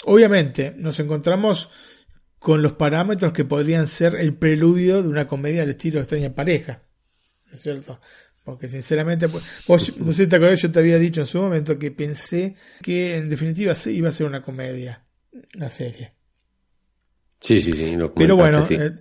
[0.04, 1.68] Obviamente nos encontramos
[2.38, 6.34] con los parámetros que podrían ser el preludio de una comedia al estilo de extraña
[6.34, 6.82] pareja.
[7.46, 8.00] ¿No es cierto?
[8.44, 11.40] Porque sinceramente, pues, vos, no sé si te acuerdas, yo te había dicho en su
[11.40, 15.04] momento que pensé que en definitiva iba a ser una comedia,
[15.54, 16.15] la serie.
[17.40, 17.96] Sí, sí, sí.
[18.16, 18.94] Pero bueno, eh,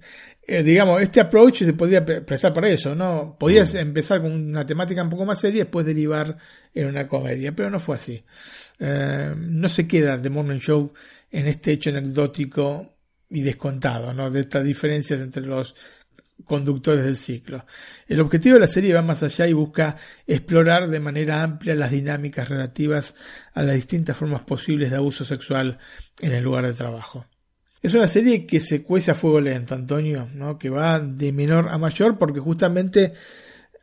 [0.47, 3.35] eh, digamos, este approach se podría prestar para eso, ¿no?
[3.39, 3.77] Podías mm.
[3.77, 6.37] empezar con una temática un poco más seria y después derivar
[6.73, 8.23] en una comedia, pero no fue así.
[8.79, 10.93] Eh, no se queda The Morning Show
[11.31, 12.97] en este hecho anecdótico
[13.29, 14.29] y descontado, ¿no?
[14.29, 15.73] De estas diferencias entre los
[16.43, 17.65] conductores del ciclo.
[18.07, 19.95] El objetivo de la serie va más allá y busca
[20.27, 23.15] explorar de manera amplia las dinámicas relativas
[23.53, 25.79] a las distintas formas posibles de abuso sexual
[26.21, 27.25] en el lugar de trabajo.
[27.85, 30.57] Es una serie que se cuece a fuego lento, Antonio, ¿no?
[30.57, 33.13] que va de menor a mayor porque justamente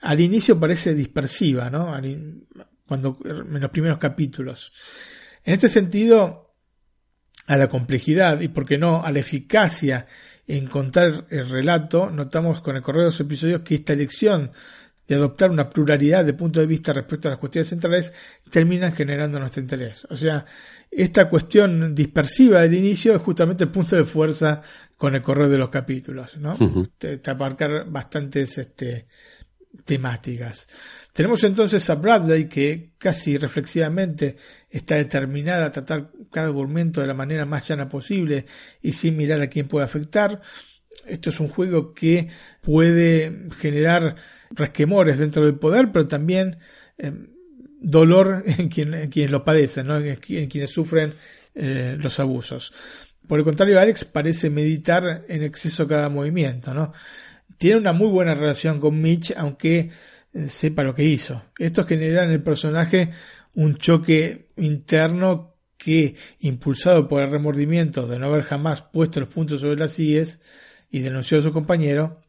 [0.00, 1.94] al inicio parece dispersiva, ¿no?
[2.84, 4.72] Cuando, en los primeros capítulos.
[5.44, 6.52] En este sentido,
[7.46, 10.08] a la complejidad y, por qué no, a la eficacia
[10.48, 14.50] en contar el relato, notamos con el correo de los episodios que esta elección
[15.06, 18.12] de adoptar una pluralidad de puntos de vista respecto a las cuestiones centrales
[18.50, 20.08] terminan generando nuestro interés.
[20.10, 20.44] O sea,
[20.92, 24.60] esta cuestión dispersiva del inicio es justamente el punto de fuerza
[24.96, 26.56] con el correo de los capítulos, ¿no?
[26.98, 29.06] te, abarcar bastantes este,
[29.86, 30.68] temáticas.
[31.14, 34.36] Tenemos entonces a Bradley que casi reflexivamente
[34.68, 38.44] está determinada a tratar cada argumento de la manera más llana posible
[38.82, 40.42] y sin mirar a quién puede afectar.
[41.06, 42.28] Esto es un juego que
[42.60, 44.14] puede generar
[44.50, 46.56] resquemores dentro del poder, pero también
[46.98, 47.12] eh,
[47.82, 49.98] dolor en, quienes lo padecen, ¿no?
[49.98, 51.14] en, quienes sufren
[51.54, 52.72] eh, los abusos.
[53.26, 56.92] Por el contrario, Alex parece meditar en exceso cada movimiento.
[57.58, 59.90] Tiene una muy buena relación con Mitch, aunque
[60.32, 61.42] eh, sepa lo que hizo.
[61.58, 63.10] Esto genera en el personaje
[63.54, 69.60] un choque interno que, impulsado por el remordimiento de no haber jamás puesto los puntos
[69.60, 70.40] sobre las IES
[70.90, 72.21] y denunció a su compañero,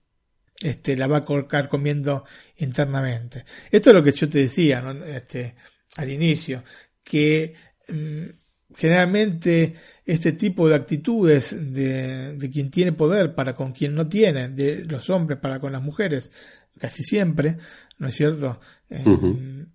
[0.63, 2.23] este, la va a colocar comiendo
[2.57, 3.45] internamente.
[3.69, 5.55] Esto es lo que yo te decía este,
[5.97, 6.63] al inicio,
[7.03, 7.53] que
[7.89, 9.73] mm, generalmente
[10.05, 14.85] este tipo de actitudes de, de, quien tiene poder para con quien no tiene, de
[14.85, 16.31] los hombres para con las mujeres,
[16.79, 17.57] casi siempre,
[17.97, 18.59] ¿no es cierto?
[18.89, 19.03] Eh,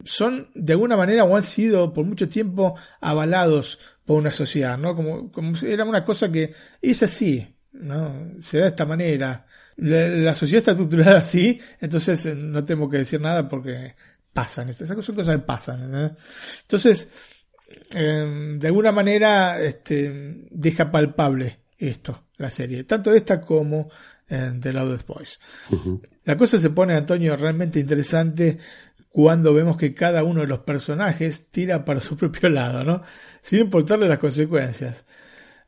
[0.05, 4.97] son de alguna manera o han sido por mucho tiempo avalados por una sociedad, ¿no?
[4.97, 8.33] Como, como era una cosa que es así, ¿no?
[8.41, 9.47] Se da de esta manera.
[9.77, 13.95] La, sociedad está estructurada así, entonces eh, no tengo que decir nada porque
[14.33, 16.16] pasan, estas son cosas que pasan.
[16.62, 17.09] Entonces,
[17.93, 23.89] em, de alguna manera este, deja palpable esto, la serie, tanto esta como
[24.29, 25.41] en The Loudest Boys.
[26.25, 28.59] La cosa se pone, Antonio, realmente interesante
[29.09, 33.03] cuando vemos que cada uno de los personajes tira para su propio lado, ¿no?
[33.41, 35.05] Sin importarle las consecuencias.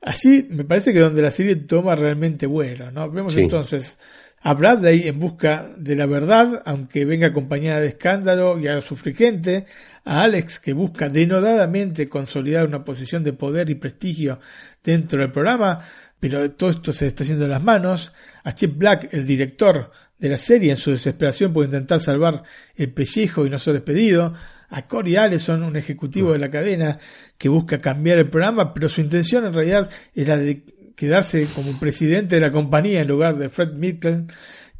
[0.01, 3.11] Así me parece que donde la serie toma realmente vuelo, ¿no?
[3.11, 3.99] Vemos entonces
[4.43, 9.67] a Bradley en busca de la verdad, aunque venga acompañada de escándalo y a sufrigente,
[10.05, 14.39] a Alex que busca denodadamente consolidar una posición de poder y prestigio
[14.83, 15.81] dentro del programa,
[16.19, 20.29] pero todo esto se está haciendo en las manos, a Chip Black, el director de
[20.31, 22.43] la serie, en su desesperación por intentar salvar
[22.75, 24.33] el pellejo y no ser despedido,
[24.71, 26.99] a Corey Allison, un ejecutivo de la cadena
[27.37, 30.63] que busca cambiar el programa, pero su intención en realidad era de
[30.97, 34.27] quedarse como presidente de la compañía en lugar de Fred Mitchell,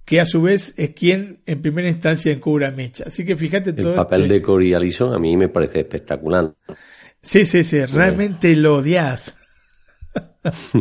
[0.05, 3.01] que a su vez es quien en primera instancia encubre a Mitch.
[3.03, 3.93] Así que fíjate todo.
[3.93, 6.55] El papel este de Corey Allison a mí me parece espectacular.
[7.23, 9.37] Sí, sí, sí, realmente lo odias.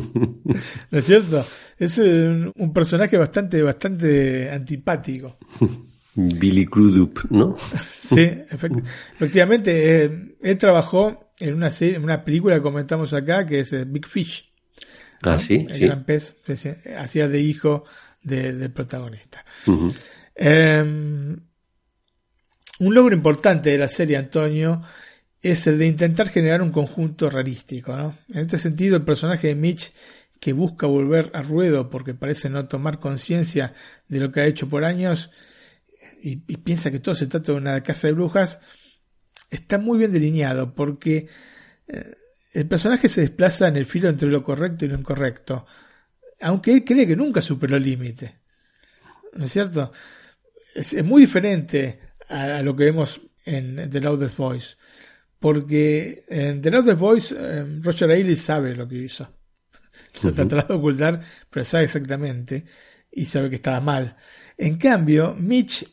[0.92, 1.46] ¿No es cierto?
[1.78, 5.38] Es un, un personaje bastante, bastante antipático.
[6.28, 7.56] Billy Crudup, ¿no?
[8.02, 10.04] sí, efectivamente.
[10.04, 13.86] Eh, él trabajó en una serie, en una película que comentamos acá, que es eh,
[13.86, 14.50] Big Fish.
[15.24, 16.38] Ah, sí, El gran pez,
[16.98, 17.84] hacía de hijo
[18.22, 19.44] del protagonista.
[20.36, 21.38] Em,
[22.80, 24.82] un logro importante de la serie, Antonio,
[25.42, 27.96] es el de intentar generar un conjunto rarístico.
[27.96, 28.18] ¿no?
[28.30, 29.92] En este sentido, el personaje de Mitch,
[30.40, 33.74] que busca volver a ruedo porque parece no tomar conciencia
[34.08, 35.32] de lo que ha hecho por años,
[36.22, 38.60] y, piensa que todo se trata de una casa de brujas,
[39.50, 41.28] está muy bien delineado porque
[41.88, 42.16] eh,
[42.54, 45.66] el personaje se desplaza en el filo entre lo correcto y lo incorrecto,
[46.42, 48.40] aunque él cree que nunca superó el límite.
[49.34, 49.92] ¿No es cierto?
[50.74, 54.76] Es, muy diferente a, lo que vemos en The Loudest Voice,
[55.40, 59.36] porque en The Loudest Voice eh, Roger Ailes sabe lo que hizo.
[60.24, 62.66] Lo tratará de ocultar, pero sabe exactamente
[63.12, 64.16] y sabe que estaba mal.
[64.58, 65.86] En cambio, Mitch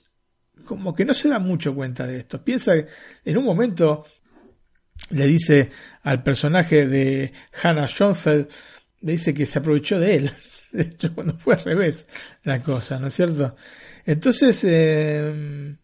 [0.64, 2.42] como que no se da mucho cuenta de esto.
[2.42, 2.86] Piensa que
[3.24, 4.04] en un momento
[5.10, 5.70] le dice
[6.02, 7.32] al personaje de
[7.62, 8.48] Hannah Schoenfeld,
[9.00, 10.30] le dice que se aprovechó de él.
[10.72, 12.06] De hecho, cuando fue al revés
[12.42, 13.56] la cosa, ¿no es cierto?
[14.04, 15.74] Entonces, eh,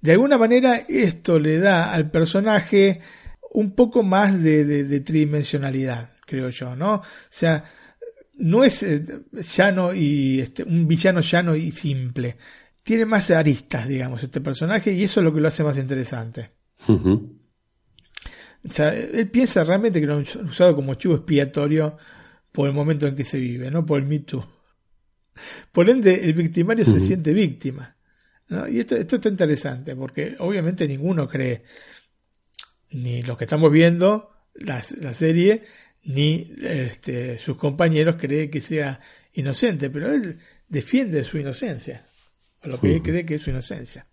[0.00, 3.00] de alguna manera, esto le da al personaje
[3.52, 6.96] un poco más de, tridimensionalidad, creo yo, ¿no?
[6.96, 7.64] O sea,
[8.34, 9.02] no es eh,
[9.32, 12.36] llano y este, un villano llano y simple
[12.88, 16.52] tiene más aristas, digamos, este personaje, y eso es lo que lo hace más interesante.
[16.88, 21.98] O sea, él piensa realmente que lo han usado como chivo expiatorio
[22.50, 24.42] por el momento en que se vive, no por el Me Too.
[25.70, 27.94] Por ende, el victimario se siente víctima.
[28.70, 31.64] Y esto, esto está interesante, porque obviamente ninguno cree,
[32.92, 35.62] ni los que estamos viendo la, la serie,
[36.04, 38.98] ni este, sus compañeros creen que sea
[39.34, 40.38] inocente, pero él
[40.70, 42.06] defiende su inocencia
[42.62, 44.06] a lo que él cree que es su inocencia.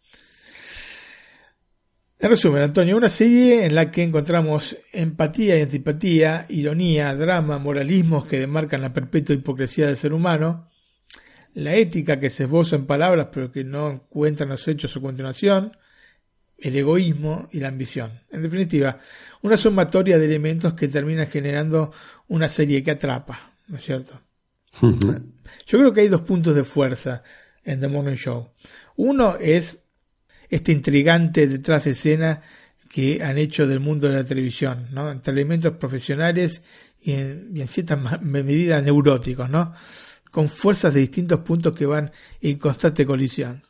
[2.18, 8.26] En resumen, Antonio, una serie en la que encontramos empatía y antipatía, ironía, drama, moralismos
[8.26, 10.70] que demarcan la perpetua hipocresía del ser humano,
[11.54, 15.02] la ética que se esboza en palabras pero que no encuentran los hechos a su
[15.02, 15.76] continuación,
[16.58, 18.22] el egoísmo y la ambición.
[18.32, 18.98] En definitiva,
[19.42, 21.92] una sumatoria de elementos que termina generando
[22.30, 24.20] una serie que atrapa, ¿no es cierto?
[24.82, 27.24] Yo creo que hay dos puntos de fuerza
[27.66, 28.52] en The Morning Show.
[28.96, 29.80] Uno es
[30.50, 32.42] este intrigante detrás de escena
[32.90, 35.12] que han hecho del mundo de la televisión, ¿no?
[35.12, 36.64] Entre elementos profesionales
[37.02, 39.74] y en, y en cierta medida neuróticos, ¿no?
[40.32, 42.12] Con fuerzas de distintos puntos que van
[42.42, 43.64] en constante colisión.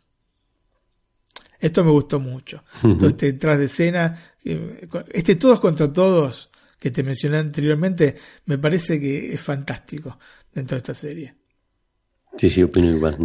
[1.59, 2.63] Esto me gustó mucho.
[2.81, 8.15] Todo este detrás de escena, eh, este todos contra todos que te mencioné anteriormente,
[8.45, 10.19] me parece que es fantástico
[10.53, 11.33] dentro de esta serie.
[12.37, 13.17] Sí, sí, opino igual.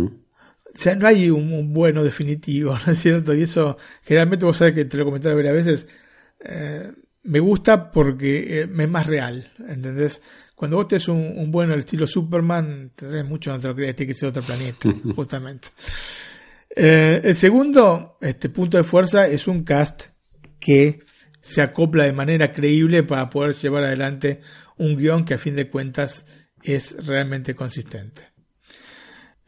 [0.73, 3.35] O sea, no hay un, bueno definitivo, ¿no es cierto?
[3.35, 5.89] Y eso, generalmente vos sabés que te lo comentaba varias veces,
[6.41, 6.93] eh,
[7.23, 10.23] me gusta porque eh, es más real, ¿entendés?
[10.55, 13.97] Cuando vos tenés un, un bueno al estilo Superman, tenés mucho no te lo crees,
[13.97, 15.69] tiene que ser otro planeta, justamente.
[16.75, 20.05] Eh, el segundo este punto de fuerza es un cast
[20.61, 21.01] que
[21.41, 24.41] se acopla de manera creíble para poder llevar adelante
[24.77, 26.25] un guion que a fin de cuentas
[26.63, 28.30] es realmente consistente.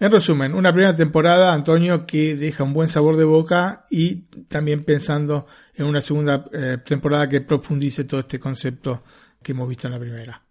[0.03, 4.83] En resumen, una primera temporada, Antonio, que deja un buen sabor de boca y también
[4.83, 5.47] pensando
[5.77, 9.05] en una segunda eh, temporada que profundice todo este concepto
[9.41, 10.43] que hemos visto en la primera.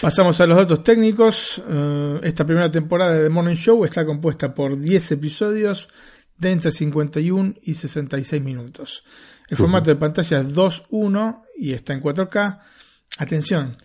[0.00, 1.60] Pasamos a los datos técnicos.
[1.68, 5.88] Eh, esta primera temporada de The Morning Show está compuesta por 10 episodios
[6.38, 9.02] de entre 51 y 66 minutos.
[9.48, 12.60] El formato de pantalla es 2.1 y está en 4K.
[13.18, 13.76] Atención,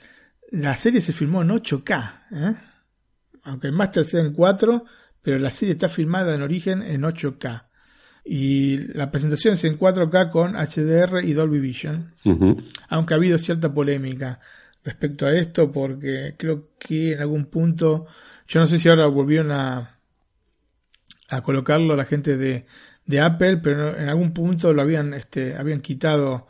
[0.52, 2.22] la serie se filmó en 8K.
[2.32, 2.67] ¿eh?
[3.48, 4.84] Aunque el máster sea en 4,
[5.22, 7.64] pero la serie está filmada en origen en 8K.
[8.26, 12.14] Y la presentación es en 4K con HDR y Dolby Vision.
[12.90, 14.40] Aunque ha habido cierta polémica
[14.84, 18.08] respecto a esto, porque creo que en algún punto,
[18.48, 19.98] yo no sé si ahora volvieron a,
[21.30, 22.66] a colocarlo la gente de,
[23.06, 26.48] de Apple, pero en algún punto lo habían, este, habían quitado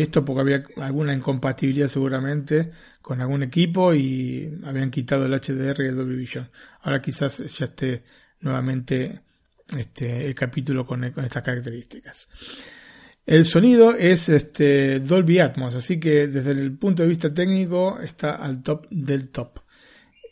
[0.00, 2.70] esto porque había alguna incompatibilidad seguramente
[3.02, 6.48] con algún equipo y habían quitado el HDR y el Dolby Vision.
[6.82, 8.02] Ahora quizás ya esté
[8.40, 9.20] nuevamente
[9.68, 12.28] este, el capítulo con, estas características.
[13.24, 18.36] El sonido es este Dolby Atmos, así que desde el punto de vista técnico está
[18.36, 19.60] al top del top.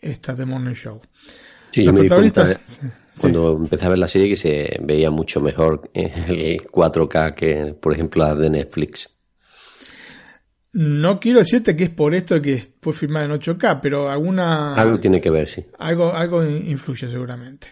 [0.01, 1.01] Esta The Morning Show.
[1.71, 2.61] Sí, Los protagonistas,
[3.19, 7.93] cuando empecé a ver la serie que se veía mucho mejor el 4K que, por
[7.95, 9.14] ejemplo, la de Netflix.
[10.75, 14.75] No quiero decirte que es por esto que fue filmada en 8K, pero alguna...
[14.75, 15.65] Algo tiene que ver, sí.
[15.79, 17.69] Algo, algo influye seguramente.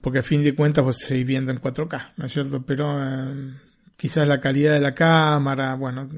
[0.00, 2.64] Porque a fin de cuentas vos seguís viendo en 4K, ¿no es cierto?
[2.64, 3.52] Pero eh,
[3.94, 6.08] quizás la calidad de la cámara, bueno,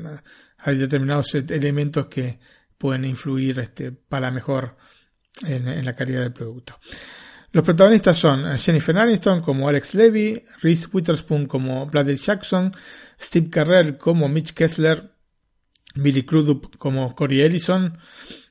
[0.58, 2.38] hay determinados elementos que
[2.78, 4.76] pueden influir este, para mejor
[5.44, 6.78] en, la calidad del producto.
[7.50, 12.70] Los protagonistas son eh, Jennifer Aniston como Alex Levy, Reese Witherspoon como Bradley Jackson,
[13.20, 15.09] Steve Carrell como Mitch Kessler,
[15.94, 17.98] Billy Crudup como Corey Ellison,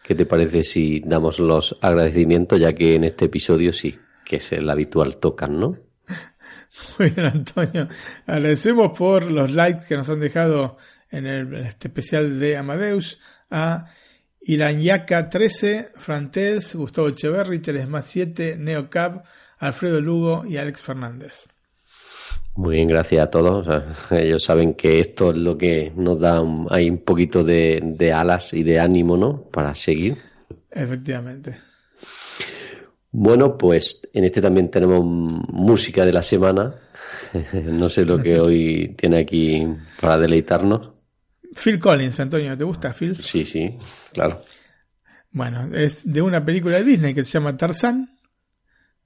[0.04, 4.52] ¿Qué te parece si damos los agradecimientos, ya que en este episodio sí, que es
[4.52, 5.78] el habitual tocan, ¿no?
[6.98, 7.88] Muy bien, Antonio.
[8.26, 10.76] Agradecemos por los likes que nos han dejado
[11.10, 13.18] en el este especial de Amadeus
[13.50, 13.86] a
[14.46, 19.24] Yaka 13, Frantels, Gustavo Echeverri, Telesma 7, Neocab,
[19.58, 21.46] Alfredo Lugo y Alex Fernández.
[22.54, 23.66] Muy bien, gracias a todos.
[24.10, 28.52] ellos saben que esto es lo que nos da un, hay un poquito de, alas
[28.54, 29.42] y de ánimo, ¿no?
[29.42, 30.16] Para seguir.
[30.70, 31.56] Efectivamente.
[33.10, 36.74] Bueno, pues en este también tenemos música de la semana.
[37.52, 39.66] no sé lo que hoy tiene aquí
[40.00, 40.95] para deleitarnos.
[41.56, 43.16] Phil Collins, Antonio, ¿te gusta Phil?
[43.16, 43.76] Sí, sí,
[44.12, 44.42] claro.
[45.30, 48.18] Bueno, es de una película de Disney que se llama Tarzán,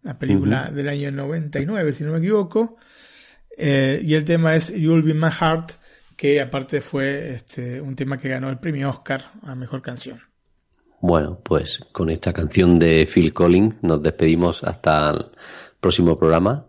[0.03, 0.75] una película uh -huh.
[0.75, 2.77] del año 99, si no me equivoco,
[3.57, 5.73] eh, y el tema es You'll Be My Heart,
[6.17, 10.21] que aparte fue este, un tema que ganó el premio Oscar a Mejor Canción.
[11.01, 15.27] Bueno, pues con esta canción de Phil Collins nos despedimos hasta el
[15.81, 16.67] próximo programa.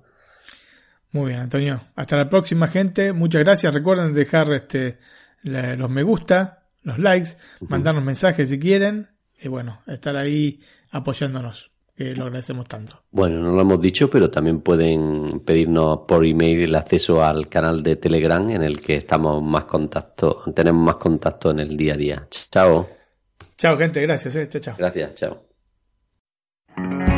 [1.11, 1.81] Muy bien, Antonio.
[1.95, 3.11] Hasta la próxima, gente.
[3.11, 3.73] Muchas gracias.
[3.73, 4.99] Recuerden dejar este
[5.43, 7.31] los me gusta, los likes,
[7.61, 9.09] mandarnos mensajes si quieren
[9.41, 10.59] y bueno, estar ahí
[10.91, 13.03] apoyándonos, que lo agradecemos tanto.
[13.11, 17.81] Bueno, no lo hemos dicho, pero también pueden pedirnos por email el acceso al canal
[17.81, 21.97] de Telegram en el que estamos más contacto, tenemos más contacto en el día a
[21.97, 22.27] día.
[22.29, 22.89] Chao.
[23.57, 24.47] Chao, gente, gracias, eh.
[24.49, 24.75] chao, chao.
[24.77, 27.10] Gracias, chao.